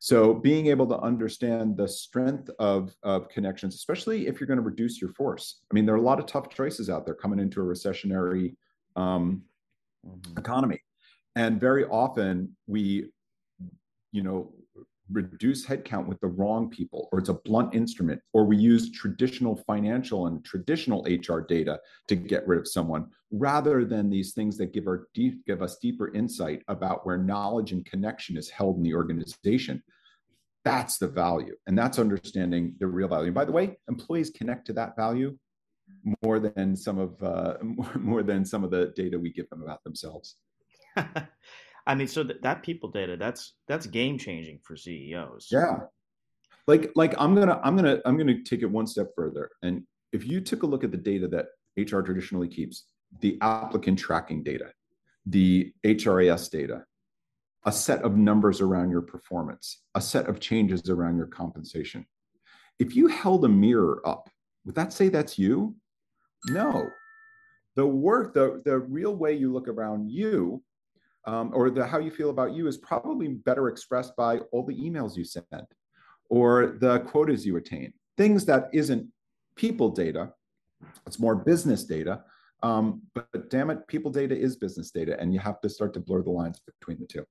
So 0.00 0.32
being 0.32 0.68
able 0.68 0.86
to 0.88 0.98
understand 0.98 1.76
the 1.76 1.88
strength 1.88 2.48
of, 2.58 2.94
of 3.02 3.28
connections, 3.28 3.74
especially 3.74 4.28
if 4.28 4.38
you're 4.38 4.46
going 4.46 4.58
to 4.58 4.64
reduce 4.64 5.00
your 5.00 5.10
force. 5.10 5.60
I 5.70 5.74
mean, 5.74 5.86
there 5.86 5.94
are 5.94 5.98
a 5.98 6.02
lot 6.02 6.20
of 6.20 6.26
tough 6.26 6.48
choices 6.50 6.88
out 6.88 7.04
there 7.04 7.14
coming 7.14 7.40
into 7.40 7.60
a 7.60 7.64
recessionary 7.64 8.54
um, 8.94 9.42
mm-hmm. 10.06 10.38
economy. 10.38 10.80
And 11.34 11.60
very 11.60 11.84
often 11.84 12.56
we, 12.66 13.10
you 14.12 14.22
know, 14.22 14.52
reduce 15.10 15.66
headcount 15.66 16.06
with 16.06 16.20
the 16.20 16.26
wrong 16.26 16.68
people, 16.68 17.08
or 17.12 17.18
it's 17.18 17.28
a 17.28 17.34
blunt 17.34 17.74
instrument, 17.74 18.20
or 18.32 18.44
we 18.44 18.56
use 18.56 18.90
traditional 18.90 19.56
financial 19.66 20.26
and 20.26 20.44
traditional 20.44 21.06
HR 21.08 21.40
data 21.40 21.80
to 22.08 22.16
get 22.16 22.46
rid 22.46 22.58
of 22.58 22.68
someone, 22.68 23.06
rather 23.30 23.84
than 23.84 24.10
these 24.10 24.32
things 24.32 24.56
that 24.58 24.72
give 24.72 24.86
our 24.86 25.08
deep, 25.14 25.44
give 25.46 25.62
us 25.62 25.78
deeper 25.78 26.12
insight 26.14 26.62
about 26.68 27.06
where 27.06 27.18
knowledge 27.18 27.72
and 27.72 27.84
connection 27.84 28.36
is 28.36 28.50
held 28.50 28.76
in 28.76 28.82
the 28.82 28.94
organization. 28.94 29.82
That's 30.64 30.98
the 30.98 31.08
value, 31.08 31.56
and 31.66 31.78
that's 31.78 31.98
understanding 31.98 32.74
the 32.78 32.86
real 32.86 33.08
value. 33.08 33.26
And 33.26 33.34
by 33.34 33.44
the 33.44 33.52
way, 33.52 33.78
employees 33.88 34.30
connect 34.30 34.66
to 34.66 34.72
that 34.74 34.96
value 34.96 35.38
more 36.22 36.38
than 36.38 36.76
some 36.76 36.98
of 36.98 37.22
uh, 37.22 37.54
more 37.98 38.22
than 38.22 38.44
some 38.44 38.64
of 38.64 38.70
the 38.70 38.92
data 38.96 39.18
we 39.18 39.32
give 39.32 39.48
them 39.50 39.62
about 39.62 39.82
themselves. 39.84 40.36
I 41.88 41.94
mean, 41.94 42.06
so 42.06 42.22
th- 42.22 42.40
that 42.42 42.62
people 42.62 42.90
data 42.90 43.16
that's 43.16 43.54
that's 43.66 43.86
game 43.86 44.18
changing 44.18 44.60
for 44.62 44.76
CEOs. 44.76 45.48
Yeah, 45.50 45.78
like 46.66 46.92
like 46.94 47.14
I'm 47.18 47.34
gonna 47.34 47.58
I'm 47.64 47.74
gonna 47.74 47.98
I'm 48.04 48.18
gonna 48.18 48.42
take 48.44 48.62
it 48.62 48.70
one 48.70 48.86
step 48.86 49.08
further. 49.16 49.50
And 49.62 49.84
if 50.12 50.26
you 50.26 50.40
took 50.42 50.62
a 50.62 50.66
look 50.66 50.84
at 50.84 50.92
the 50.92 50.98
data 50.98 51.26
that 51.28 51.46
HR 51.76 52.00
traditionally 52.00 52.48
keeps, 52.48 52.84
the 53.20 53.38
applicant 53.40 53.98
tracking 53.98 54.42
data, 54.42 54.70
the 55.24 55.72
HRIS 55.84 56.50
data, 56.50 56.84
a 57.64 57.72
set 57.72 58.02
of 58.02 58.16
numbers 58.16 58.60
around 58.60 58.90
your 58.90 59.02
performance, 59.02 59.82
a 59.94 60.00
set 60.00 60.28
of 60.28 60.40
changes 60.40 60.90
around 60.90 61.16
your 61.16 61.26
compensation. 61.26 62.06
If 62.78 62.94
you 62.94 63.08
held 63.08 63.44
a 63.44 63.48
mirror 63.48 64.02
up, 64.06 64.28
would 64.64 64.74
that 64.74 64.92
say 64.92 65.08
that's 65.08 65.38
you? 65.38 65.74
No. 66.48 66.88
The 67.76 67.86
work, 67.86 68.34
the, 68.34 68.60
the 68.64 68.78
real 68.78 69.14
way 69.14 69.34
you 69.34 69.52
look 69.52 69.68
around 69.68 70.10
you, 70.10 70.62
um, 71.26 71.50
or 71.54 71.70
the 71.70 71.86
how 71.86 71.98
you 71.98 72.10
feel 72.10 72.30
about 72.30 72.52
you, 72.52 72.66
is 72.66 72.76
probably 72.76 73.28
better 73.28 73.68
expressed 73.68 74.16
by 74.16 74.38
all 74.52 74.64
the 74.64 74.74
emails 74.74 75.16
you 75.16 75.24
send 75.24 75.66
or 76.28 76.76
the 76.80 77.00
quotas 77.00 77.46
you 77.46 77.56
attain. 77.56 77.92
Things 78.16 78.44
that 78.46 78.68
isn't 78.72 79.06
people 79.56 79.90
data, 79.90 80.32
it's 81.06 81.18
more 81.18 81.34
business 81.34 81.84
data. 81.84 82.22
Um, 82.62 83.02
but, 83.14 83.28
but 83.32 83.50
damn 83.50 83.70
it, 83.70 83.86
people 83.86 84.10
data 84.10 84.36
is 84.36 84.56
business 84.56 84.90
data, 84.90 85.18
and 85.20 85.32
you 85.32 85.38
have 85.40 85.60
to 85.60 85.68
start 85.68 85.94
to 85.94 86.00
blur 86.00 86.22
the 86.22 86.30
lines 86.30 86.60
between 86.60 86.98
the 86.98 87.06
two. 87.06 87.24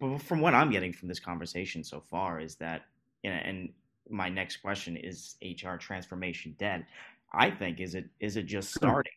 Well, 0.00 0.18
from 0.18 0.40
what 0.40 0.54
I'm 0.54 0.70
getting 0.70 0.92
from 0.92 1.08
this 1.08 1.20
conversation 1.20 1.84
so 1.84 2.00
far 2.00 2.40
is 2.40 2.56
that, 2.56 2.82
and 3.24 3.70
my 4.08 4.28
next 4.28 4.58
question 4.58 4.96
is 4.96 5.36
HR 5.42 5.76
transformation 5.76 6.54
dead. 6.58 6.86
I 7.32 7.50
think 7.50 7.80
is 7.80 7.94
it 7.94 8.08
is 8.20 8.36
it 8.36 8.46
just 8.46 8.74
starting? 8.74 9.12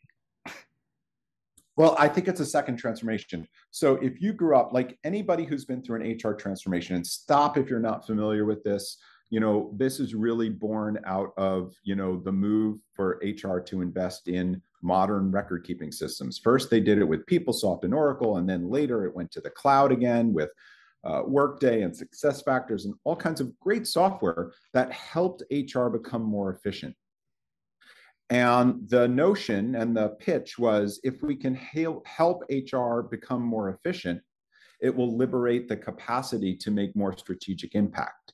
Well, 1.78 1.96
I 2.00 2.08
think 2.08 2.28
it's 2.28 2.40
a 2.40 2.46
second 2.46 2.78
transformation. 2.78 3.48
So 3.70 3.98
if 3.98 4.20
you 4.20 4.34
grew 4.34 4.58
up 4.58 4.74
like 4.74 4.98
anybody 5.04 5.46
who's 5.46 5.64
been 5.64 5.84
through 5.84 6.02
an 6.02 6.18
HR 6.18 6.34
transformation, 6.34 6.96
and 6.96 7.06
stop 7.06 7.56
if 7.56 7.70
you're 7.70 7.80
not 7.80 8.06
familiar 8.06 8.46
with 8.46 8.64
this, 8.64 8.98
you 9.30 9.40
know, 9.40 9.72
this 9.76 10.00
is 10.00 10.16
really 10.16 10.50
born 10.50 11.00
out 11.06 11.34
of, 11.38 11.76
you 11.84 11.96
know, 11.96 12.20
the 12.20 12.32
move 12.32 12.80
for 12.96 13.22
HR 13.22 13.60
to 13.60 13.82
invest 13.82 14.28
in 14.28 14.60
modern 14.82 15.30
record 15.32 15.66
keeping 15.66 15.92
systems. 15.92 16.40
First, 16.40 16.72
they 16.72 16.80
did 16.80 16.98
it 16.98 17.08
with 17.08 17.26
PeopleSoft 17.28 17.84
and 17.84 17.94
Oracle, 17.94 18.38
and 18.38 18.50
then 18.50 18.72
later 18.72 19.06
it 19.06 19.16
went 19.16 19.32
to 19.32 19.42
the 19.42 19.50
cloud 19.52 19.92
again 19.92 20.34
with 20.34 20.50
uh, 21.04 21.22
Workday 21.28 21.84
and 21.84 21.94
SuccessFactors 21.94 22.86
and 22.86 22.96
all 23.04 23.16
kinds 23.16 23.40
of 23.40 23.58
great 23.60 23.86
software 23.86 24.52
that 24.74 24.92
helped 24.92 25.44
HR 25.52 25.90
become 25.90 26.24
more 26.24 26.52
efficient. 26.52 26.96
And 28.30 28.90
the 28.90 29.08
notion 29.08 29.76
and 29.76 29.96
the 29.96 30.10
pitch 30.20 30.60
was 30.60 31.00
if 31.04 31.22
we 31.22 31.36
can 31.36 31.56
help 31.56 32.44
HR 32.50 33.02
become 33.02 33.42
more 33.42 33.70
efficient, 33.70 34.22
it 34.82 34.94
will 34.94 35.18
liberate 35.18 35.68
the 35.68 35.78
capacity 35.78 36.56
to 36.58 36.72
make 36.72 36.96
more 36.96 37.18
strategic 37.18 37.74
impact. 37.74 38.34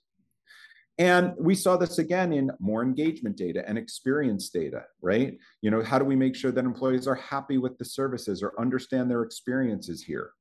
And 0.99 1.33
we 1.39 1.55
saw 1.55 1.75
this 1.75 1.97
again 1.97 2.33
in 2.33 2.51
more 2.59 2.83
engagement 2.83 3.35
data 3.35 3.63
and 3.67 3.77
experience 3.77 4.49
data, 4.49 4.83
right? 5.01 5.37
You 5.61 5.71
know, 5.71 5.81
how 5.81 5.97
do 5.97 6.05
we 6.05 6.15
make 6.15 6.35
sure 6.35 6.51
that 6.51 6.65
employees 6.65 7.07
are 7.07 7.15
happy 7.15 7.57
with 7.57 7.77
the 7.77 7.85
services 7.85 8.43
or 8.43 8.59
understand 8.59 9.09
their 9.09 9.23
experiences 9.23 10.03
here? 10.03 10.31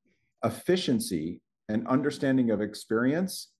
Efficiency 0.44 1.40
and 1.68 1.86
understanding 1.88 2.50
of 2.50 2.60
experience 2.60 3.52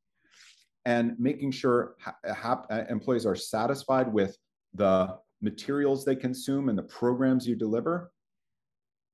and 0.84 1.14
making 1.18 1.52
sure 1.52 1.94
ha- 2.00 2.16
ha- 2.26 2.84
employees 2.90 3.25
are 3.25 3.37
satisfied 3.37 4.12
with 4.12 4.37
the 4.75 5.16
materials 5.42 6.04
they 6.04 6.16
consume 6.16 6.68
and 6.68 6.78
the 6.78 6.82
programs 6.84 7.46
you 7.46 7.56
deliver, 7.56 8.12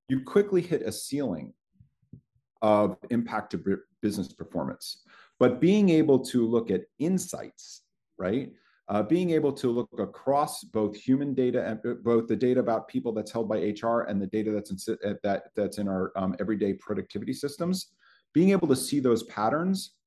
you 0.08 0.20
quickly 0.20 0.60
hit 0.62 0.82
a 0.82 0.92
ceiling 0.92 1.52
of 2.62 2.96
impact 3.10 3.52
to 3.52 3.78
business 4.02 4.32
performance. 4.32 5.02
But 5.38 5.60
being 5.60 5.88
able 5.88 6.18
to 6.26 6.46
look 6.46 6.70
at 6.70 6.82
insights, 6.98 7.82
right? 8.18 8.52
Uh, 8.88 9.02
being 9.02 9.30
able 9.30 9.52
to 9.52 9.70
look 9.70 9.88
across 9.98 10.64
both 10.64 10.96
human 10.96 11.34
data 11.34 11.66
and 11.66 11.78
uh, 11.84 11.94
both 12.02 12.26
the 12.26 12.34
data 12.34 12.58
about 12.58 12.88
people 12.88 13.12
that's 13.12 13.30
held 13.30 13.46
by 13.46 13.58
HR 13.58 14.06
and 14.08 14.20
the 14.20 14.26
data 14.26 14.50
that's 14.50 14.88
in, 14.88 14.96
uh, 15.04 15.12
that 15.22 15.50
that's 15.54 15.76
in 15.76 15.88
our 15.88 16.10
um, 16.16 16.34
everyday 16.40 16.72
productivity 16.72 17.34
systems, 17.34 17.92
being 18.32 18.50
able 18.50 18.66
to 18.66 18.74
see 18.74 18.98
those 18.98 19.24
patterns, 19.24 19.97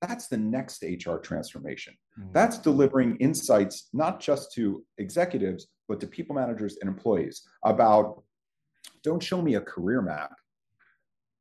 that's 0.00 0.28
the 0.28 0.36
next 0.36 0.82
HR 0.82 1.16
transformation. 1.16 1.94
Mm-hmm. 2.18 2.30
That's 2.32 2.58
delivering 2.58 3.16
insights 3.16 3.88
not 3.92 4.20
just 4.20 4.52
to 4.54 4.84
executives 4.98 5.68
but 5.88 6.00
to 6.00 6.06
people 6.06 6.36
managers 6.36 6.78
and 6.80 6.88
employees 6.88 7.42
about 7.64 8.22
don't 9.02 9.22
show 9.22 9.42
me 9.42 9.54
a 9.54 9.60
career 9.60 10.00
map, 10.00 10.32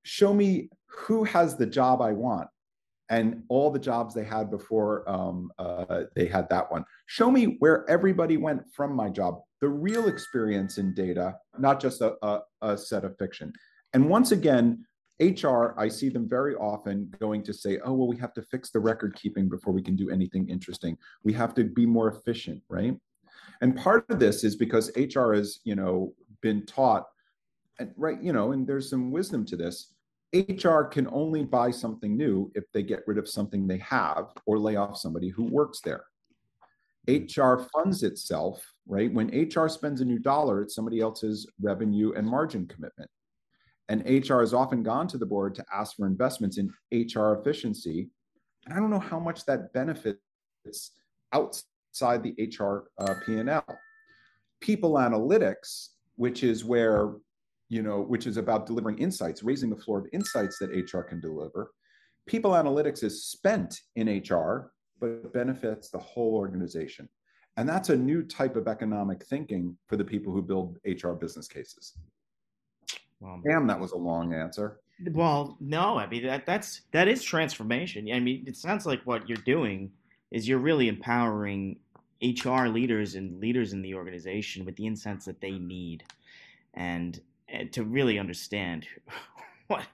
show 0.04 0.34
me 0.34 0.70
who 0.88 1.24
has 1.24 1.56
the 1.56 1.66
job 1.66 2.02
I 2.02 2.14
want 2.14 2.48
and 3.10 3.44
all 3.50 3.72
the 3.72 3.80
jobs 3.80 4.14
they 4.14 4.24
had 4.24 4.50
before 4.50 5.08
um, 5.10 5.52
uh, 5.58 6.04
they 6.16 6.26
had 6.26 6.48
that 6.50 6.72
one. 6.72 6.84
Show 7.08 7.32
me 7.32 7.58
where 7.60 7.90
everybody 7.90 8.38
went 8.38 8.62
from 8.74 8.96
my 8.96 9.10
job, 9.10 9.42
the 9.62 9.70
real 9.70 10.08
experience 10.08 10.78
in 10.78 10.94
data, 10.94 11.36
not 11.58 11.80
just 11.80 12.02
a, 12.02 12.16
a, 12.24 12.42
a 12.62 12.78
set 12.78 13.04
of 13.04 13.18
fiction. 13.18 13.52
And 13.94 14.10
once 14.10 14.32
again, 14.32 14.86
HR, 15.20 15.74
I 15.78 15.90
see 15.90 16.10
them 16.10 16.28
very 16.28 16.56
often 16.56 17.14
going 17.20 17.44
to 17.44 17.54
say, 17.54 17.80
oh, 17.84 17.94
well, 17.94 18.08
we 18.08 18.18
have 18.18 18.34
to 18.34 18.42
fix 18.42 18.70
the 18.70 18.80
record 18.80 19.16
keeping 19.16 19.50
before 19.50 19.74
we 19.74 19.82
can 19.82 19.96
do 19.96 20.10
anything 20.10 20.48
interesting. 20.50 20.98
We 21.24 21.34
have 21.34 21.54
to 21.56 21.66
be 21.66 21.86
more 21.86 22.08
efficient, 22.08 22.62
right? 22.70 22.96
And 23.62 23.76
part 23.76 24.06
of 24.10 24.20
this 24.20 24.44
is 24.44 24.56
because 24.56 24.92
HR 24.96 25.34
has, 25.34 25.60
you 25.66 25.76
know, 25.76 26.14
been 26.42 26.66
taught, 26.66 27.08
and 27.80 27.92
right, 27.98 28.22
you 28.22 28.32
know, 28.32 28.54
and 28.54 28.66
there's 28.66 28.90
some 28.90 29.12
wisdom 29.12 29.46
to 29.48 29.58
this 29.58 29.94
HR 30.34 30.84
can 30.84 31.08
only 31.12 31.44
buy 31.44 31.72
something 31.72 32.16
new 32.16 32.52
if 32.54 32.66
they 32.72 32.84
get 32.84 33.04
rid 33.08 33.18
of 33.18 33.28
something 33.28 33.68
they 33.68 33.80
have 33.80 34.28
or 34.46 34.60
lay 34.60 34.76
off 34.76 34.98
somebody 34.98 35.30
who 35.30 35.44
works 35.44 35.82
there. 35.82 36.04
HR 37.08 37.58
funds 37.74 38.04
itself, 38.04 38.64
right? 38.88 39.12
When 39.12 39.28
HR 39.28 39.68
spends 39.68 40.02
a 40.02 40.06
new 40.06 40.20
dollar, 40.20 40.62
it's 40.62 40.76
somebody 40.76 41.00
else's 41.00 41.48
revenue 41.60 42.14
and 42.16 42.28
margin 42.28 42.68
commitment. 42.68 43.10
And 43.90 44.04
HR 44.06 44.40
has 44.40 44.54
often 44.54 44.84
gone 44.84 45.08
to 45.08 45.18
the 45.18 45.26
board 45.26 45.56
to 45.56 45.66
ask 45.74 45.96
for 45.96 46.06
investments 46.06 46.58
in 46.58 46.72
HR 46.92 47.34
efficiency. 47.34 48.10
And 48.66 48.74
I 48.74 48.78
don't 48.78 48.92
know 48.92 49.00
how 49.00 49.20
much 49.20 49.46
that 49.46 49.74
benefits 49.74 50.20
outside 51.34 52.24
the 52.24 52.36
HR 52.38 52.90
uh, 53.00 53.16
P&L. 53.26 53.66
People 54.62 54.94
analytics, 54.94 55.90
which 56.16 56.44
is 56.44 56.64
where 56.64 57.14
you 57.70 57.84
know, 57.84 58.02
which 58.02 58.26
is 58.26 58.38
about 58.38 58.66
delivering 58.66 58.98
insights, 58.98 59.44
raising 59.44 59.70
the 59.70 59.76
floor 59.76 60.00
of 60.00 60.08
insights 60.12 60.58
that 60.58 60.72
HR 60.72 61.02
can 61.02 61.22
deliver. 61.22 61.72
People 62.26 62.52
analytics 62.52 63.04
is 63.04 63.26
spent 63.26 63.80
in 63.96 64.08
HR, 64.28 64.72
but 65.00 65.32
benefits 65.34 65.90
the 65.90 66.00
whole 66.00 66.36
organization. 66.36 67.08
And 67.58 67.70
that's 67.70 67.90
a 67.90 67.96
new 67.96 68.24
type 68.24 68.56
of 68.56 68.68
economic 68.68 69.24
thinking 69.26 69.78
for 69.88 69.98
the 69.98 70.04
people 70.04 70.34
who 70.34 70.42
build 70.42 70.78
HR 70.86 71.12
business 71.12 71.48
cases. 71.48 71.94
Well, 73.20 73.42
Damn, 73.44 73.68
that 73.68 73.80
was 73.80 73.92
a 73.92 73.98
long 73.98 74.34
answer. 74.34 74.80
Well, 75.12 75.58
no, 75.60 75.98
I 75.98 76.08
mean 76.08 76.26
that 76.26 76.46
that's 76.46 76.82
that 76.92 77.08
is 77.08 77.24
transformation. 77.24 78.12
I 78.12 78.20
mean, 78.20 78.44
it 78.48 78.58
sounds 78.58 78.86
like 78.86 79.02
what 79.04 79.28
you're 79.30 79.38
doing 79.38 79.92
is 80.32 80.48
you're 80.48 80.60
really 80.60 80.88
empowering 80.88 81.78
HR 82.22 82.68
leaders 82.68 83.16
and 83.16 83.40
leaders 83.40 83.74
in 83.74 83.82
the 83.82 83.96
organization 83.96 84.66
with 84.66 84.76
the 84.76 84.86
insights 84.86 85.26
that 85.26 85.42
they 85.42 85.52
need. 85.52 86.04
And 86.74 87.20
eh, 87.50 87.66
to 87.72 87.84
really 87.84 88.20
understand 88.20 88.88
what 89.68 89.86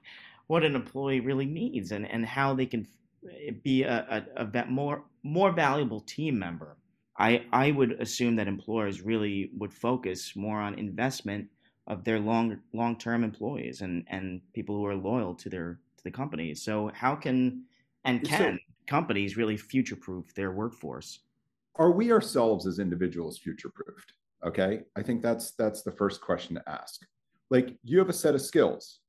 what 0.48 0.64
an 0.64 0.76
employee 0.76 1.20
really 1.20 1.46
needs 1.46 1.92
and, 1.92 2.10
and 2.10 2.26
how 2.26 2.54
they 2.54 2.66
can 2.66 2.88
eh, 3.30 3.52
be 3.64 3.84
a, 3.84 4.26
a, 4.36 4.46
a 4.46 4.66
more 4.66 5.04
more 5.24 5.52
valuable 5.52 6.02
team 6.02 6.38
member. 6.38 6.78
I, 7.18 7.46
I 7.54 7.72
would 7.72 7.94
assume 7.94 8.36
that 8.36 8.48
employers 8.48 9.02
really 9.02 9.50
would 9.58 9.74
focus 9.74 10.36
more 10.36 10.60
on 10.60 10.78
investment 10.78 11.48
of 11.88 12.04
their 12.04 12.20
long 12.20 12.60
long 12.74 12.98
term 12.98 13.24
employees 13.24 13.82
and, 13.82 14.06
and 14.08 14.42
people 14.54 14.76
who 14.76 14.86
are 14.86 14.96
loyal 14.96 15.34
to 15.36 15.50
their 15.50 15.80
to 15.98 16.04
the 16.04 16.12
company. 16.12 16.54
So 16.56 16.92
how 16.94 17.16
can 17.16 17.64
and 18.04 18.24
can 18.24 18.56
so, 18.56 18.58
companies 18.88 19.38
really 19.38 19.58
future 19.58 19.96
proof 19.96 20.34
their 20.34 20.52
workforce? 20.52 21.20
Are 21.76 21.92
we 21.92 22.12
ourselves 22.12 22.66
as 22.68 22.80
individuals 22.80 23.38
future 23.38 23.70
proofed? 23.70 24.14
Okay. 24.46 24.82
I 24.96 25.02
think 25.02 25.22
that's 25.22 25.52
that's 25.52 25.82
the 25.82 25.92
first 25.92 26.22
question 26.22 26.56
to 26.56 26.70
ask 26.70 27.06
like 27.50 27.76
you 27.84 28.00
have 28.00 28.10
a 28.10 28.14
set 28.14 28.36
of 28.36 28.42
skills 28.42 29.00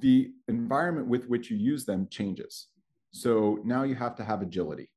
the 0.00 0.32
environment 0.48 1.06
with 1.06 1.28
which 1.28 1.50
you 1.50 1.56
use 1.56 1.84
them 1.84 2.06
changes 2.10 2.68
so 3.12 3.58
now 3.64 3.82
you 3.84 3.94
have 3.94 4.14
to 4.16 4.24
have 4.24 4.42
agility 4.42 4.90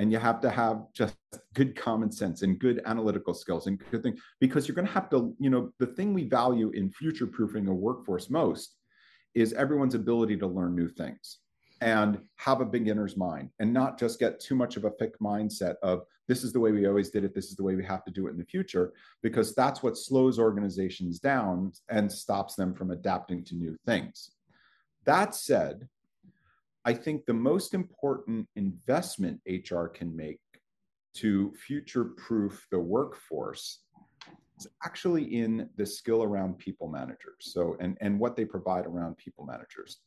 and 0.00 0.10
you 0.10 0.18
have 0.18 0.40
to 0.40 0.48
have 0.48 0.86
just 0.94 1.14
good 1.52 1.76
common 1.76 2.10
sense 2.10 2.40
and 2.40 2.58
good 2.58 2.80
analytical 2.86 3.34
skills 3.34 3.66
and 3.66 3.78
good 3.90 4.02
thing 4.02 4.16
because 4.40 4.66
you're 4.66 4.74
going 4.74 4.86
to 4.86 4.92
have 4.92 5.10
to 5.10 5.36
you 5.38 5.50
know 5.50 5.70
the 5.78 5.86
thing 5.86 6.14
we 6.14 6.24
value 6.24 6.70
in 6.70 6.90
future 6.90 7.26
proofing 7.26 7.68
a 7.68 7.72
workforce 7.72 8.30
most 8.30 8.76
is 9.34 9.52
everyone's 9.52 9.94
ability 9.94 10.38
to 10.38 10.46
learn 10.46 10.74
new 10.74 10.88
things 10.88 11.40
and 11.82 12.18
have 12.36 12.62
a 12.62 12.64
beginner's 12.64 13.14
mind 13.14 13.50
and 13.58 13.70
not 13.72 13.98
just 13.98 14.18
get 14.18 14.40
too 14.40 14.54
much 14.54 14.78
of 14.78 14.86
a 14.86 14.90
fixed 14.98 15.20
mindset 15.20 15.74
of 15.82 16.02
this 16.28 16.44
is 16.44 16.52
the 16.52 16.60
way 16.60 16.72
we 16.72 16.86
always 16.86 17.10
did 17.10 17.24
it. 17.24 17.34
This 17.34 17.46
is 17.46 17.56
the 17.56 17.62
way 17.62 17.74
we 17.74 17.84
have 17.84 18.04
to 18.04 18.10
do 18.10 18.26
it 18.26 18.30
in 18.30 18.38
the 18.38 18.44
future 18.44 18.92
because 19.22 19.54
that's 19.54 19.82
what 19.82 19.96
slows 19.96 20.38
organizations 20.38 21.18
down 21.18 21.72
and 21.88 22.10
stops 22.10 22.54
them 22.54 22.74
from 22.74 22.90
adapting 22.90 23.44
to 23.44 23.54
new 23.54 23.76
things. 23.86 24.30
That 25.04 25.34
said 25.34 25.88
i 26.84 26.92
think 26.92 27.24
the 27.26 27.32
most 27.32 27.74
important 27.74 28.46
investment 28.56 29.40
hr 29.70 29.86
can 29.86 30.14
make 30.14 30.40
to 31.14 31.52
future 31.54 32.04
proof 32.04 32.66
the 32.70 32.78
workforce 32.78 33.80
is 34.58 34.68
actually 34.84 35.24
in 35.24 35.68
the 35.76 35.86
skill 35.86 36.22
around 36.22 36.58
people 36.58 36.88
managers 36.88 37.40
so 37.40 37.76
and 37.80 37.96
and 38.00 38.18
what 38.18 38.36
they 38.36 38.44
provide 38.44 38.86
around 38.86 39.16
people 39.16 39.44
managers 39.44 40.00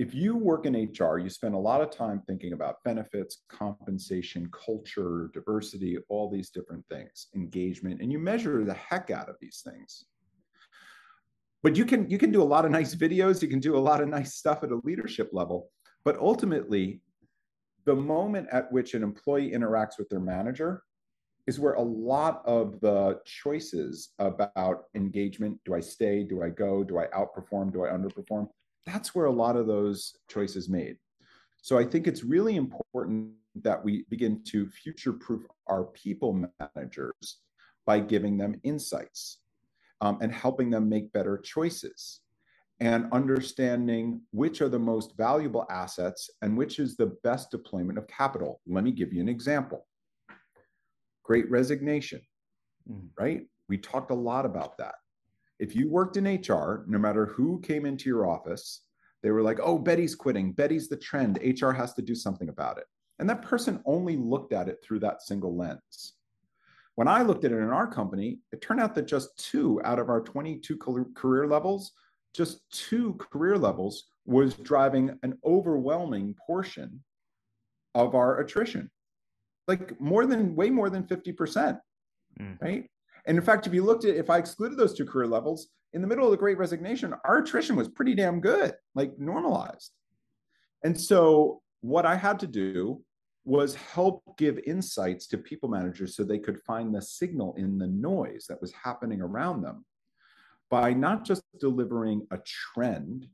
if 0.00 0.14
you 0.14 0.34
work 0.34 0.64
in 0.64 0.72
HR, 0.72 1.18
you 1.18 1.28
spend 1.28 1.54
a 1.54 1.58
lot 1.58 1.82
of 1.82 1.90
time 1.90 2.22
thinking 2.26 2.54
about 2.54 2.82
benefits, 2.84 3.42
compensation, 3.50 4.50
culture, 4.50 5.30
diversity, 5.34 5.98
all 6.08 6.30
these 6.30 6.48
different 6.48 6.86
things, 6.88 7.26
engagement, 7.34 8.00
and 8.00 8.10
you 8.10 8.18
measure 8.18 8.64
the 8.64 8.72
heck 8.72 9.10
out 9.10 9.28
of 9.28 9.36
these 9.42 9.60
things. 9.62 10.06
But 11.62 11.76
you 11.76 11.84
can 11.84 12.08
you 12.08 12.16
can 12.16 12.32
do 12.32 12.42
a 12.42 12.50
lot 12.54 12.64
of 12.64 12.70
nice 12.70 12.94
videos, 13.04 13.42
you 13.42 13.48
can 13.48 13.60
do 13.60 13.76
a 13.76 13.78
lot 13.90 14.00
of 14.00 14.08
nice 14.08 14.36
stuff 14.36 14.64
at 14.64 14.70
a 14.70 14.80
leadership 14.84 15.28
level, 15.34 15.68
but 16.04 16.18
ultimately 16.18 17.00
the 17.84 17.94
moment 17.94 18.46
at 18.52 18.70
which 18.72 18.94
an 18.94 19.02
employee 19.02 19.52
interacts 19.52 19.98
with 19.98 20.08
their 20.08 20.20
manager 20.20 20.82
is 21.46 21.58
where 21.58 21.74
a 21.74 21.82
lot 21.82 22.42
of 22.44 22.78
the 22.80 23.18
choices 23.24 24.10
about 24.18 24.84
engagement 24.94 25.58
do 25.64 25.74
I 25.74 25.80
stay, 25.80 26.22
do 26.22 26.42
I 26.42 26.50
go, 26.50 26.84
do 26.84 26.98
I 26.98 27.06
outperform, 27.06 27.72
do 27.72 27.84
I 27.84 27.88
underperform 27.88 28.48
that's 28.86 29.14
where 29.14 29.26
a 29.26 29.32
lot 29.32 29.56
of 29.56 29.66
those 29.66 30.14
choices 30.28 30.68
made. 30.68 30.96
So 31.62 31.78
I 31.78 31.84
think 31.84 32.06
it's 32.06 32.24
really 32.24 32.56
important 32.56 33.32
that 33.62 33.82
we 33.84 34.04
begin 34.08 34.42
to 34.44 34.68
future 34.68 35.12
proof 35.12 35.42
our 35.66 35.84
people 35.84 36.48
managers 36.74 37.38
by 37.84 38.00
giving 38.00 38.38
them 38.38 38.60
insights 38.62 39.38
um, 40.00 40.18
and 40.22 40.32
helping 40.32 40.70
them 40.70 40.88
make 40.88 41.12
better 41.12 41.36
choices 41.38 42.20
and 42.80 43.12
understanding 43.12 44.20
which 44.30 44.62
are 44.62 44.68
the 44.68 44.78
most 44.78 45.16
valuable 45.16 45.66
assets 45.70 46.30
and 46.42 46.56
which 46.56 46.78
is 46.78 46.96
the 46.96 47.14
best 47.22 47.50
deployment 47.50 47.98
of 47.98 48.08
capital. 48.08 48.60
Let 48.66 48.84
me 48.84 48.90
give 48.90 49.12
you 49.12 49.20
an 49.20 49.28
example. 49.28 49.86
Great 51.22 51.50
resignation, 51.50 52.22
mm. 52.90 53.08
right? 53.18 53.46
We 53.68 53.78
talked 53.78 54.10
a 54.10 54.14
lot 54.14 54.46
about 54.46 54.78
that 54.78 54.94
if 55.60 55.76
you 55.76 55.88
worked 55.88 56.16
in 56.16 56.24
HR, 56.24 56.84
no 56.88 56.98
matter 56.98 57.26
who 57.26 57.60
came 57.60 57.84
into 57.84 58.08
your 58.08 58.26
office, 58.26 58.80
they 59.22 59.30
were 59.30 59.42
like, 59.42 59.60
oh, 59.62 59.78
Betty's 59.78 60.14
quitting. 60.14 60.52
Betty's 60.52 60.88
the 60.88 60.96
trend. 60.96 61.38
HR 61.42 61.70
has 61.70 61.92
to 61.94 62.02
do 62.02 62.14
something 62.14 62.48
about 62.48 62.78
it. 62.78 62.84
And 63.18 63.28
that 63.28 63.42
person 63.42 63.82
only 63.84 64.16
looked 64.16 64.54
at 64.54 64.68
it 64.68 64.78
through 64.82 65.00
that 65.00 65.20
single 65.22 65.54
lens. 65.54 66.14
When 66.94 67.08
I 67.08 67.20
looked 67.20 67.44
at 67.44 67.52
it 67.52 67.58
in 67.58 67.68
our 67.68 67.86
company, 67.86 68.40
it 68.52 68.62
turned 68.62 68.80
out 68.80 68.94
that 68.94 69.06
just 69.06 69.36
two 69.36 69.80
out 69.84 69.98
of 69.98 70.08
our 70.08 70.22
22 70.22 70.78
career 71.14 71.46
levels, 71.46 71.92
just 72.34 72.60
two 72.70 73.14
career 73.14 73.56
levels 73.56 74.04
was 74.24 74.54
driving 74.54 75.18
an 75.22 75.38
overwhelming 75.44 76.34
portion 76.46 77.02
of 77.94 78.14
our 78.14 78.40
attrition. 78.40 78.90
Like 79.66 80.00
more 80.00 80.26
than, 80.26 80.54
way 80.54 80.70
more 80.70 80.90
than 80.90 81.04
50%. 81.04 81.78
Mm. 82.40 82.60
Right. 82.60 82.90
And 83.26 83.36
in 83.36 83.44
fact, 83.44 83.66
if 83.66 83.74
you 83.74 83.84
looked 83.84 84.04
at, 84.04 84.16
if 84.16 84.30
I 84.30 84.38
excluded 84.38 84.78
those 84.78 84.94
two 84.94 85.04
career 85.04 85.26
levels, 85.26 85.68
in 85.92 86.00
the 86.00 86.06
middle 86.06 86.24
of 86.24 86.30
the 86.30 86.36
great 86.36 86.58
resignation, 86.58 87.14
our 87.24 87.38
attrition 87.38 87.76
was 87.76 87.88
pretty 87.88 88.14
damn 88.14 88.40
good, 88.40 88.74
like 88.94 89.18
normalized. 89.18 89.90
And 90.84 90.98
so 90.98 91.60
what 91.80 92.06
I 92.06 92.14
had 92.14 92.38
to 92.40 92.46
do 92.46 93.02
was 93.44 93.74
help 93.74 94.22
give 94.38 94.58
insights 94.66 95.26
to 95.26 95.38
people 95.38 95.68
managers 95.68 96.14
so 96.14 96.22
they 96.22 96.38
could 96.38 96.60
find 96.62 96.94
the 96.94 97.02
signal 97.02 97.54
in 97.56 97.78
the 97.78 97.86
noise 97.86 98.46
that 98.48 98.60
was 98.60 98.72
happening 98.72 99.20
around 99.20 99.62
them 99.62 99.84
by 100.70 100.92
not 100.92 101.24
just 101.24 101.42
delivering 101.58 102.26
a 102.30 102.38
trend, 102.38 103.26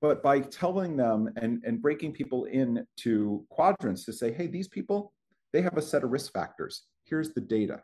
but 0.00 0.22
by 0.22 0.40
telling 0.40 0.96
them 0.96 1.28
and, 1.36 1.62
and 1.64 1.82
breaking 1.82 2.12
people 2.12 2.44
into 2.44 3.44
quadrants 3.50 4.04
to 4.04 4.12
say, 4.12 4.32
hey, 4.32 4.46
these 4.46 4.68
people, 4.68 5.12
they 5.52 5.60
have 5.60 5.76
a 5.76 5.82
set 5.82 6.04
of 6.04 6.10
risk 6.10 6.32
factors. 6.32 6.84
Here's 7.04 7.34
the 7.34 7.40
data 7.40 7.82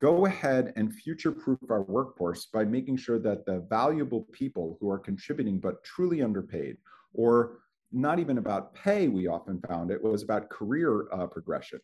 go 0.00 0.24
ahead 0.24 0.72
and 0.76 0.94
future 0.94 1.30
proof 1.30 1.58
our 1.68 1.82
workforce 1.82 2.46
by 2.46 2.64
making 2.64 2.96
sure 2.96 3.18
that 3.18 3.44
the 3.44 3.60
valuable 3.68 4.26
people 4.32 4.78
who 4.80 4.90
are 4.90 4.98
contributing 4.98 5.58
but 5.58 5.84
truly 5.84 6.22
underpaid 6.22 6.76
or 7.12 7.58
not 7.92 8.18
even 8.18 8.38
about 8.38 8.74
pay 8.74 9.08
we 9.08 9.26
often 9.26 9.60
found 9.68 9.90
it 9.90 10.02
was 10.02 10.22
about 10.22 10.48
career 10.48 11.06
uh, 11.12 11.26
progression 11.26 11.80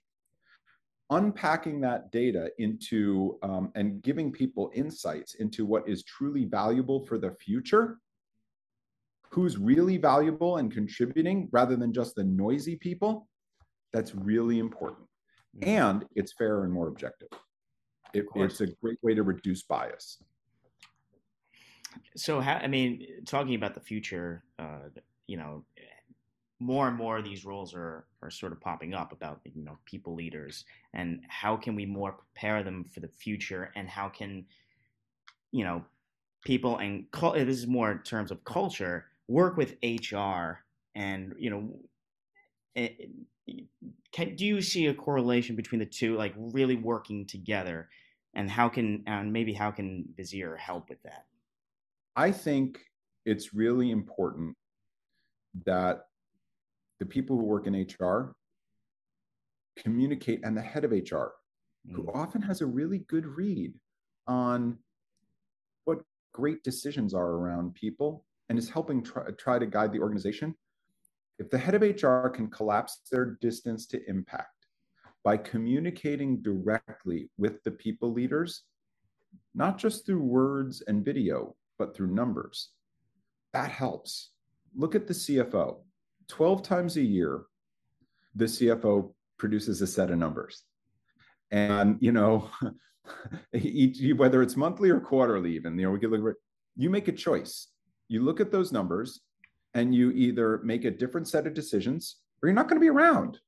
unpacking 1.11 1.81
that 1.81 2.11
data 2.11 2.51
into 2.59 3.39
um, 3.43 3.71
and 3.75 4.03
giving 4.03 4.33
people 4.33 4.71
insights 4.75 5.35
into 5.35 5.65
what 5.65 5.89
is 5.89 6.03
truly 6.05 6.45
valuable 6.45 7.05
for 7.07 7.19
the 7.19 7.33
future 7.41 7.99
who's 9.31 9.57
really 9.57 9.97
valuable 9.99 10.57
and 10.57 10.73
contributing 10.73 11.49
rather 11.53 11.77
than 11.77 11.93
just 11.93 12.15
the 12.17 12.25
noisy 12.25 12.77
people 12.77 13.29
that's 13.93 14.15
really 14.15 14.59
important 14.59 15.07
mm-hmm. 15.57 15.69
and 15.69 16.05
it's 16.17 16.33
fair 16.33 16.65
and 16.65 16.73
more 16.73 16.89
objective 16.89 17.29
it, 18.17 18.27
it's 18.35 18.61
a 18.61 18.67
great 18.67 18.99
way 19.03 19.15
to 19.15 19.23
reduce 19.23 19.63
bias. 19.63 20.19
So, 22.17 22.41
how, 22.41 22.55
I 22.55 22.67
mean, 22.67 23.07
talking 23.27 23.55
about 23.55 23.75
the 23.75 23.81
future, 23.81 24.45
uh, 24.59 24.89
you 25.27 25.37
know, 25.37 25.65
more 26.59 26.89
and 26.89 26.97
more 26.97 27.19
of 27.19 27.25
these 27.25 27.45
roles 27.45 27.75
are 27.75 28.07
are 28.23 28.31
sort 28.31 28.53
of 28.53 28.61
popping 28.61 28.95
up 28.95 29.13
about 29.13 29.41
you 29.45 29.65
know 29.65 29.77
people 29.85 30.15
leaders 30.15 30.65
and 30.95 31.21
how 31.29 31.57
can 31.57 31.75
we 31.75 31.85
more 31.85 32.13
prepare 32.13 32.63
them 32.63 32.85
for 32.85 33.01
the 33.01 33.09
future 33.09 33.71
and 33.77 33.89
how 33.89 34.09
can 34.09 34.45
you 35.53 35.65
know 35.65 35.85
people 36.45 36.79
and 36.79 37.07
this 37.35 37.59
is 37.59 37.67
more 37.67 37.93
in 37.93 37.99
terms 37.99 38.31
of 38.31 38.43
culture 38.45 39.07
work 39.29 39.57
with 39.57 39.77
HR 39.83 40.63
and 40.95 41.35
you 41.39 41.51
know 41.51 41.79
can, 44.13 44.35
do 44.35 44.45
you 44.45 44.61
see 44.61 44.87
a 44.87 44.95
correlation 44.95 45.57
between 45.57 45.79
the 45.79 45.87
two 45.87 46.17
like 46.17 46.35
really 46.37 46.77
working 46.77 47.27
together 47.27 47.89
and 48.35 48.51
how 48.51 48.69
can 48.69 49.03
and 49.07 49.33
maybe 49.33 49.53
how 49.53 49.71
can 49.71 50.05
Visier 50.19 50.59
help 50.59 50.89
with 50.89 51.03
that? 51.03 51.27
I 52.17 52.33
think 52.33 52.79
it's 53.25 53.55
really 53.55 53.91
important 53.91 54.57
that 55.65 56.07
the 56.99 57.07
people 57.07 57.37
who 57.37 57.45
work 57.45 57.67
in 57.67 57.75
HR 57.75 58.35
communicate 59.79 60.41
and 60.45 60.57
the 60.57 60.63
head 60.63 60.85
of 60.85 60.93
HR 60.93 61.35
mm. 61.87 61.95
who 61.95 62.11
often 62.15 62.41
has 62.43 62.61
a 62.61 62.67
really 62.67 63.01
good 63.09 63.27
read 63.27 63.75
on 64.27 64.79
what 65.85 66.01
great 66.33 66.63
decisions 66.63 67.15
are 67.15 67.33
around 67.33 67.75
people 67.75 68.25
and 68.49 68.59
is 68.59 68.71
helping 68.71 69.03
try, 69.03 69.25
try 69.39 69.59
to 69.59 69.67
guide 69.67 69.93
the 69.93 70.01
organization 70.01 70.55
if 71.39 71.51
the 71.51 71.59
head 71.59 71.75
of 71.75 71.83
HR 71.83 72.29
can 72.29 72.49
collapse 72.49 73.01
their 73.11 73.37
distance 73.41 73.87
to 73.89 74.09
impact 74.09 74.67
by 75.23 75.37
communicating 75.37 76.41
directly 76.41 77.29
with 77.37 77.63
the 77.65 77.71
people 77.71 78.13
leaders, 78.13 78.63
not 79.55 79.77
just 79.77 80.07
through 80.07 80.23
words 80.23 80.83
and 80.87 81.05
video, 81.05 81.55
but 81.79 81.95
through 81.95 82.15
numbers. 82.15 82.71
That 83.53 83.71
helps. 83.71 84.31
Look 84.75 84.95
at 84.95 85.07
the 85.07 85.15
CFO. 85.15 85.79
12 86.29 86.63
times 86.63 86.97
a 86.97 87.03
year, 87.03 87.45
the 88.35 88.47
CFO 88.47 89.13
produces 89.39 89.81
a 89.83 89.87
set 89.87 90.11
of 90.11 90.19
numbers. 90.19 90.63
And, 91.51 91.97
you 92.01 92.13
know, 92.13 92.51
whether 94.17 94.43
it's 94.43 94.57
monthly 94.57 94.91
or 94.91 95.01
quarterly, 95.01 95.55
even, 95.55 95.79
you 95.79 95.87
know, 95.87 95.93
we 95.93 95.99
could 95.99 96.11
look 96.11 96.37
you 96.77 96.91
make 96.91 97.09
a 97.09 97.13
choice. 97.13 97.69
You 98.09 98.23
look 98.23 98.41
at 98.41 98.53
those 98.53 98.73
numbers 98.73 99.21
and 99.75 99.95
you 99.95 100.11
either 100.13 100.61
make 100.63 100.85
a 100.85 100.91
different 100.91 101.27
set 101.29 101.47
of 101.47 101.55
decisions 101.55 102.17
or 102.43 102.49
you're 102.49 102.55
not 102.55 102.69
going 102.69 102.81
to 102.81 102.85
be 102.85 102.91
around 102.91 103.39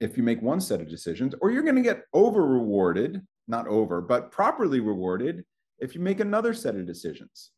if 0.00 0.16
you 0.16 0.22
make 0.22 0.42
one 0.42 0.60
set 0.60 0.80
of 0.80 0.88
decisions, 0.88 1.34
or 1.40 1.50
you're 1.50 1.62
going 1.62 1.76
to 1.76 1.82
get 1.82 2.04
over 2.12 2.46
rewarded, 2.46 3.22
not 3.48 3.66
over, 3.66 4.02
but 4.02 4.30
properly 4.30 4.78
rewarded 4.80 5.44
if 5.78 5.94
you 5.94 6.00
make 6.00 6.20
another 6.20 6.52
set 6.52 6.76
of 6.76 6.86
decisions. 6.86 7.52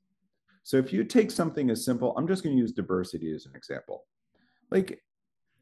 So 0.63 0.77
if 0.77 0.93
you 0.93 1.03
take 1.03 1.31
something 1.31 1.71
as 1.71 1.85
simple, 1.85 2.15
I'm 2.17 2.29
just 2.29 2.45
going 2.45 2.55
to 2.55 2.61
use 2.61 2.73
diversity 2.73 3.33
as 3.35 3.47
an 3.47 3.57
example. 3.57 4.05
Like, 4.71 5.03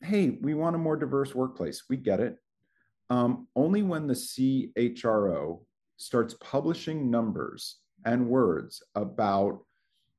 hey, 0.02 0.30
we 0.40 0.54
want 0.54 0.76
a 0.76 0.78
more 0.78 0.96
diverse 0.96 1.34
workplace. 1.34 1.84
We 1.88 1.96
get 1.96 2.20
it. 2.20 2.36
Um, 3.08 3.46
only 3.54 3.82
when 3.82 4.06
the 4.06 4.14
CHRO 4.14 5.60
starts 5.96 6.34
publishing 6.40 7.10
numbers 7.10 7.76
and 8.04 8.28
words 8.28 8.82
about 8.94 9.60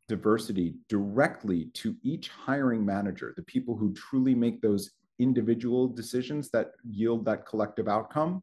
diversity 0.07 0.75
directly 0.87 1.65
to 1.73 1.95
each 2.01 2.29
hiring 2.29 2.85
manager, 2.85 3.33
the 3.35 3.43
people 3.43 3.75
who 3.75 3.93
truly 3.93 4.33
make 4.33 4.61
those 4.61 4.91
individual 5.19 5.87
decisions 5.87 6.49
that 6.51 6.71
yield 6.89 7.25
that 7.25 7.45
collective 7.45 7.87
outcome. 7.87 8.41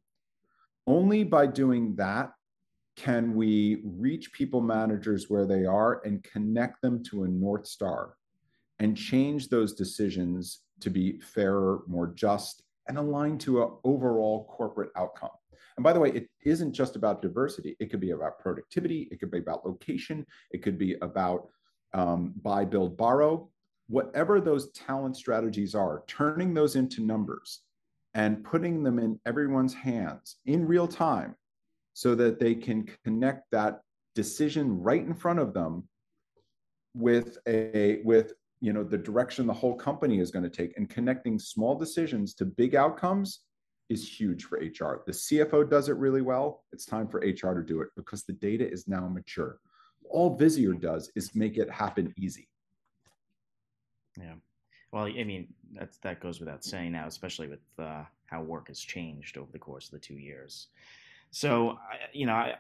Only 0.87 1.25
by 1.25 1.47
doing 1.47 1.95
that 1.97 2.33
can 2.97 3.35
we 3.35 3.83
reach 3.85 4.33
people 4.33 4.61
managers 4.61 5.31
where 5.31 5.47
they 5.47 5.65
are 5.65 6.03
and 6.05 6.23
connect 6.23 6.83
them 6.83 7.03
to 7.05 7.25
a 7.25 7.29
North 7.29 7.67
Star. 7.67 8.15
And 8.79 8.97
change 8.97 9.49
those 9.49 9.75
decisions 9.75 10.61
to 10.81 10.91
be 10.91 11.21
fairer, 11.21 11.83
more 11.87 12.09
just, 12.09 12.63
and 12.89 12.99
aligned 12.99 13.41
to 13.41 13.63
an 13.63 13.71
overall 13.85 14.47
corporate 14.51 14.91
outcome. 14.97 15.31
And 15.77 15.85
by 15.85 15.93
the 15.93 16.01
way, 16.01 16.11
it 16.11 16.29
isn't 16.45 16.73
just 16.73 16.97
about 16.97 17.23
diversity. 17.23 17.77
It 17.81 17.91
could 17.91 18.01
be 18.01 18.11
about 18.11 18.39
productivity. 18.39 19.09
It 19.11 19.19
could 19.19 19.31
be 19.31 19.39
about 19.39 19.67
location. 19.67 20.27
It 20.51 20.63
could 20.63 20.79
be 20.79 20.95
about 21.03 21.49
um, 21.93 22.35
buy, 22.43 22.65
build, 22.65 22.97
borrow. 22.97 23.49
Whatever 23.89 24.41
those 24.41 24.71
talent 24.73 25.17
strategies 25.17 25.75
are, 25.75 26.05
turning 26.07 26.55
those 26.55 26.77
into 26.77 27.03
numbers 27.03 27.61
and 28.15 28.45
putting 28.45 28.83
them 28.83 28.99
in 28.99 29.19
everyone's 29.27 29.75
hands 29.75 30.37
in 30.47 30.67
real 30.67 30.87
time 30.87 31.35
so 31.93 32.15
that 32.15 32.39
they 32.39 32.55
can 32.55 32.89
connect 33.05 33.51
that 33.51 33.81
decision 34.15 34.81
right 34.81 35.03
in 35.03 35.15
front 35.15 35.39
of 35.39 35.53
them 35.53 35.87
with 36.95 37.39
a 37.49 38.01
with 38.05 38.33
you 38.65 38.73
know 38.73 38.83
the 38.83 38.97
direction 38.97 39.47
the 39.47 39.53
whole 39.53 39.75
company 39.75 40.21
is 40.21 40.31
going 40.31 40.43
to 40.43 40.49
take 40.49 40.75
and 40.79 40.89
connecting 40.89 41.39
small 41.39 41.75
decisions 41.75 42.33
to 42.33 42.47
big 42.47 42.75
outcomes 42.75 43.41
is 43.91 44.09
huge 44.09 44.45
for 44.45 44.57
hr 44.57 45.03
the 45.07 45.13
cfo 45.13 45.69
does 45.69 45.91
it 45.91 45.97
really 45.99 46.23
well. 46.23 46.65
It's 46.73 46.87
time 46.87 47.07
for 47.07 47.19
hr 47.19 47.53
to 47.61 47.63
do 47.63 47.83
it 47.83 47.91
because 47.95 48.25
the 48.25 48.33
data 48.33 48.67
is 48.67 48.89
now 48.89 49.07
mature. 49.07 49.59
All 50.09 50.39
visier 50.39 50.81
does 50.81 51.13
is 51.15 51.35
make 51.35 51.59
it 51.59 51.71
happen 51.71 52.15
easy. 52.17 52.49
Yeah. 54.19 54.37
Well 54.93 55.05
i 55.05 55.25
mean 55.25 55.49
that's 55.73 55.99
that 55.99 56.21
goes 56.21 56.41
without 56.41 56.65
saying 56.65 56.93
now 56.93 57.07
especially 57.07 57.49
with 57.49 57.65
uh, 57.79 58.05
how 58.27 58.41
work 58.43 58.69
has 58.69 58.81
changed 58.81 59.37
over 59.37 59.53
the 59.53 59.59
course 59.59 59.87
of 59.87 59.93
the 59.93 60.07
two 60.09 60.19
years. 60.31 60.69
So, 61.31 61.77
you 62.13 62.27
know, 62.27 62.35
I, 62.35 62.55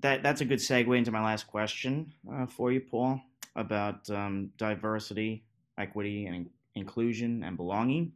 that 0.00 0.22
that's 0.24 0.40
a 0.40 0.44
good 0.44 0.58
segue 0.58 0.98
into 0.98 1.12
my 1.12 1.24
last 1.24 1.46
question 1.46 2.12
uh, 2.30 2.46
for 2.46 2.72
you, 2.72 2.80
Paul, 2.80 3.20
about 3.58 4.08
um, 4.10 4.50
diversity, 4.56 5.44
equity, 5.76 6.26
and 6.26 6.48
inclusion 6.74 7.42
and 7.42 7.56
belonging. 7.56 8.12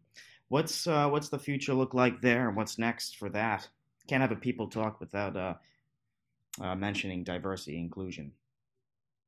What's 0.48 0.86
uh, 0.86 1.08
what's 1.08 1.28
the 1.28 1.38
future 1.38 1.74
look 1.74 1.94
like 1.94 2.20
there? 2.20 2.50
What's 2.50 2.78
next 2.78 3.16
for 3.16 3.28
that? 3.30 3.68
Can't 4.08 4.22
have 4.22 4.32
a 4.32 4.36
people 4.36 4.68
talk 4.68 5.00
without 5.00 5.36
uh, 5.36 5.54
uh, 6.60 6.74
mentioning 6.74 7.24
diversity, 7.24 7.78
inclusion. 7.78 8.32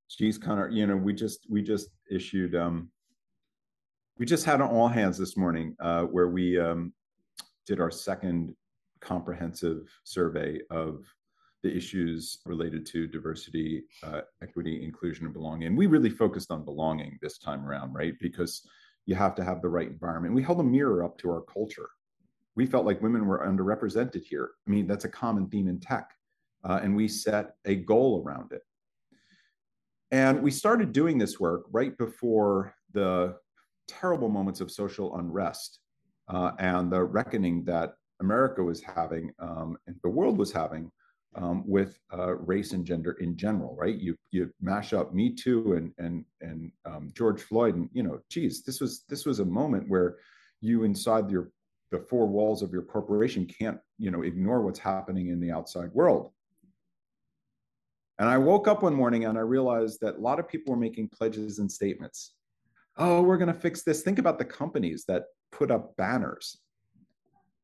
Geez, 0.09 0.39
Connor, 0.39 0.69
you 0.69 0.87
know, 0.87 0.97
we 0.97 1.13
just 1.13 1.47
we 1.51 1.63
just 1.63 1.89
issued 2.11 2.55
um, 2.55 2.91
we 4.19 4.27
just 4.27 4.45
had 4.45 4.61
an 4.61 4.69
all 4.69 4.89
hands 4.89 5.19
this 5.19 5.37
morning 5.37 5.75
uh, 5.81 6.03
where 6.03 6.29
we 6.29 6.59
um, 6.59 6.93
did 7.67 7.81
our 7.81 7.91
second 7.91 8.55
comprehensive 9.01 9.89
survey 10.05 10.61
of 10.71 11.05
the 11.65 11.75
issues 11.75 12.39
related 12.45 12.85
to 12.85 13.09
diversity, 13.09 13.85
uh, 14.05 14.21
equity, 14.43 14.85
inclusion, 14.85 15.25
and 15.25 15.33
belonging. 15.33 15.69
And 15.69 15.77
we 15.77 15.87
really 15.87 16.11
focused 16.11 16.53
on 16.53 16.63
belonging 16.63 17.19
this 17.23 17.39
time 17.39 17.67
around, 17.67 17.95
right? 17.95 18.15
Because 18.21 18.69
you 19.07 19.15
have 19.15 19.35
to 19.37 19.45
have 19.45 19.63
the 19.63 19.69
right 19.69 19.89
environment. 19.89 20.35
We 20.35 20.43
held 20.43 20.61
a 20.61 20.65
mirror 20.65 21.03
up 21.03 21.17
to 21.19 21.31
our 21.31 21.41
culture. 21.41 21.89
We 22.55 22.67
felt 22.67 22.85
like 22.85 23.03
women 23.03 23.27
were 23.27 23.47
underrepresented 23.47 24.25
here. 24.25 24.51
I 24.69 24.71
mean, 24.71 24.87
that's 24.87 25.07
a 25.07 25.09
common 25.09 25.49
theme 25.49 25.67
in 25.67 25.81
tech. 25.81 26.11
Uh, 26.63 26.81
and 26.83 26.95
we 26.95 27.09
set 27.09 27.57
a 27.65 27.77
goal 27.77 28.23
around 28.25 28.53
it. 28.53 28.63
And 30.11 30.43
we 30.43 30.51
started 30.51 30.93
doing 30.93 31.17
this 31.17 31.41
work 31.41 31.65
right 31.73 31.97
before 31.97 32.75
the 32.93 33.37
terrible 33.89 34.29
moments 34.29 34.61
of 34.61 34.71
social 34.71 35.17
unrest 35.17 35.81
uh, 36.29 36.53
and 36.59 36.93
the 36.93 37.03
reckoning 37.03 37.65
that 37.65 37.95
America 38.21 38.63
was 38.63 38.83
having 38.83 39.33
um, 39.39 39.77
and 39.87 39.97
the 40.03 40.11
world 40.11 40.39
was 40.39 40.53
having 40.53 40.91
um, 41.37 41.65
with 41.67 41.99
uh, 42.13 42.35
race 42.35 42.73
and 42.73 42.85
gender 42.85 43.13
in 43.21 43.37
general, 43.37 43.75
right? 43.77 43.97
You 43.97 44.17
you 44.31 44.53
mash 44.61 44.93
up 44.93 45.15
Me 45.15 45.31
Too 45.31 45.75
and 45.75 45.93
and 45.99 46.25
and 46.41 46.73
um, 46.85 47.13
George 47.15 47.43
Floyd, 47.43 47.75
and 47.75 47.89
you 47.93 48.03
know, 48.03 48.21
geez, 48.31 48.63
this 48.63 48.81
was 48.81 49.05
this 49.09 49.27
was 49.27 49.41
a 49.41 49.45
moment 49.45 49.89
where 49.89 50.17
you 50.61 50.85
inside 50.85 51.31
your 51.31 51.51
the 51.91 51.99
four 51.99 52.27
walls 52.27 52.63
of 52.63 52.73
your 52.73 52.83
corporation 52.83 53.47
can't 53.47 53.79
you 53.99 54.11
know 54.11 54.23
ignore 54.23 54.63
what's 54.63 54.79
happening 54.79 55.29
in 55.29 55.41
the 55.41 55.51
outside 55.51 55.93
world. 55.93 56.31
And 58.19 58.29
I 58.29 58.39
woke 58.39 58.69
up 58.69 58.85
one 58.85 58.95
morning 58.95 59.25
and 59.25 59.37
I 59.37 59.41
realized 59.41 60.01
that 60.03 60.17
a 60.17 60.21
lot 60.21 60.39
of 60.39 60.49
people 60.49 60.73
were 60.73 60.81
making 60.81 61.09
pledges 61.09 61.59
and 61.59 61.71
statements. 61.71 62.35
Oh, 62.97 63.23
we're 63.23 63.39
going 63.39 63.53
to 63.53 63.59
fix 63.59 63.83
this. 63.83 64.03
Think 64.03 64.21
about 64.21 64.39
the 64.39 64.45
companies 64.45 65.05
that 65.09 65.25
put 65.51 65.73
up 65.73 65.97
banners 65.97 66.59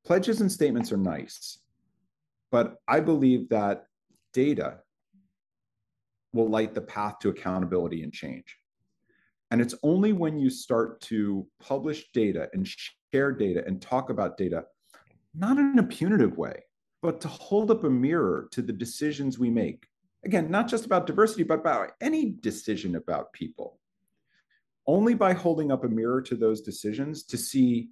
pledges 0.04 0.40
and 0.40 0.50
statements 0.50 0.92
are 0.92 0.96
nice, 0.96 1.58
but 2.50 2.76
I 2.88 3.00
believe 3.00 3.48
that 3.48 3.86
data 4.32 4.78
will 6.32 6.48
light 6.48 6.74
the 6.74 6.80
path 6.80 7.18
to 7.20 7.28
accountability 7.28 8.02
and 8.02 8.12
change. 8.12 8.56
And 9.50 9.60
it's 9.60 9.74
only 9.82 10.12
when 10.12 10.38
you 10.38 10.48
start 10.48 11.00
to 11.02 11.46
publish 11.60 12.10
data 12.12 12.48
and 12.52 12.68
share 13.12 13.32
data 13.32 13.64
and 13.66 13.82
talk 13.82 14.10
about 14.10 14.36
data, 14.36 14.64
not 15.34 15.58
in 15.58 15.78
a 15.78 15.82
punitive 15.82 16.36
way, 16.36 16.62
but 17.02 17.20
to 17.22 17.28
hold 17.28 17.70
up 17.70 17.82
a 17.82 17.90
mirror 17.90 18.48
to 18.52 18.62
the 18.62 18.72
decisions 18.72 19.38
we 19.38 19.50
make. 19.50 19.86
Again, 20.24 20.50
not 20.50 20.68
just 20.68 20.86
about 20.86 21.06
diversity, 21.06 21.42
but 21.42 21.60
about 21.60 21.92
any 22.00 22.36
decision 22.40 22.94
about 22.94 23.32
people. 23.32 23.80
Only 24.86 25.14
by 25.14 25.32
holding 25.32 25.72
up 25.72 25.84
a 25.84 25.88
mirror 25.88 26.22
to 26.22 26.36
those 26.36 26.60
decisions 26.60 27.24
to 27.24 27.36
see 27.36 27.90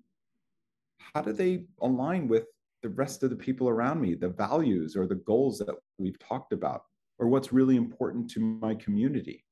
how 0.99 1.23
do 1.23 1.33
they 1.33 1.65
align 1.81 2.29
with 2.29 2.47
the 2.83 2.89
rest 2.91 3.23
of 3.23 3.31
the 3.31 3.37
people 3.37 3.69
around 3.69 4.01
me, 4.01 4.15
the 4.15 4.29
values 4.29 4.97
or 4.97 5.07
the 5.07 5.17
goals 5.17 5.59
that 5.59 5.75
we've 5.99 6.19
talked 6.19 6.53
about, 6.53 6.83
or 7.19 7.29
what's 7.29 7.53
really 7.53 7.77
important 7.77 8.31
to 8.31 8.41
my 8.41 8.75
community? 8.75 9.45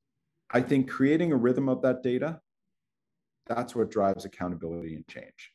I 0.50 0.60
think 0.60 0.88
creating 0.88 1.32
a 1.32 1.36
rhythm 1.36 1.68
of 1.68 1.82
that 1.82 2.02
data, 2.02 2.40
that's 3.46 3.74
what 3.74 3.90
drives 3.90 4.24
accountability 4.24 4.94
and 4.94 5.06
change. 5.08 5.52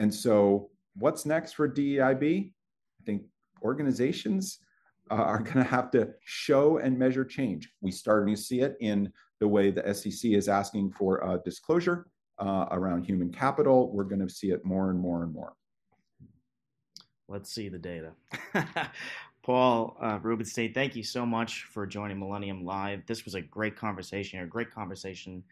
And 0.00 0.12
so, 0.12 0.70
what's 0.96 1.24
next 1.24 1.54
for 1.54 1.68
DEIB? 1.68 2.50
I 2.50 3.04
think 3.04 3.22
organizations 3.62 4.58
uh, 5.10 5.14
are 5.14 5.38
going 5.42 5.56
to 5.56 5.64
have 5.64 5.90
to 5.92 6.10
show 6.24 6.78
and 6.78 6.98
measure 6.98 7.24
change. 7.24 7.70
We 7.80 7.90
starting 7.90 8.34
to 8.34 8.40
see 8.40 8.60
it 8.60 8.76
in 8.80 9.12
the 9.40 9.48
way 9.48 9.70
the 9.70 9.94
SEC 9.94 10.30
is 10.30 10.48
asking 10.48 10.92
for 10.92 11.24
uh, 11.24 11.38
disclosure 11.44 12.06
uh, 12.38 12.66
around 12.70 13.04
human 13.04 13.32
capital. 13.32 13.92
We're 13.92 14.04
going 14.04 14.26
to 14.26 14.32
see 14.32 14.50
it 14.50 14.64
more 14.64 14.90
and 14.90 14.98
more 14.98 15.22
and 15.22 15.32
more. 15.32 15.54
Let's 17.32 17.50
see 17.50 17.70
the 17.70 17.78
data. 17.78 18.12
Paul 19.42 19.96
uh, 20.02 20.18
Rubenstein, 20.22 20.74
thank 20.74 20.94
you 20.94 21.02
so 21.02 21.24
much 21.24 21.64
for 21.64 21.86
joining 21.86 22.18
Millennium 22.18 22.62
Live. 22.62 23.06
This 23.06 23.24
was 23.24 23.34
a 23.34 23.40
great 23.40 23.74
conversation, 23.74 24.40
a 24.40 24.46
great 24.46 24.70
conversation 24.70 25.42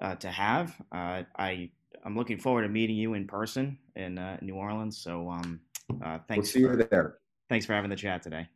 uh, 0.00 0.14
to 0.14 0.28
have. 0.28 0.74
Uh, 0.90 1.24
I 1.36 1.68
I'm 2.06 2.16
looking 2.16 2.38
forward 2.38 2.62
to 2.62 2.68
meeting 2.68 2.96
you 2.96 3.12
in 3.12 3.26
person 3.26 3.76
in 3.96 4.16
uh, 4.16 4.38
New 4.40 4.54
Orleans. 4.54 4.96
So 4.96 5.28
um, 5.28 5.60
uh, 6.02 6.20
thanks. 6.26 6.54
We'll 6.54 6.62
see 6.62 6.62
for, 6.62 6.80
you 6.80 6.88
there. 6.90 7.18
Thanks 7.50 7.66
for 7.66 7.74
having 7.74 7.90
the 7.90 7.96
chat 7.96 8.22
today. 8.22 8.48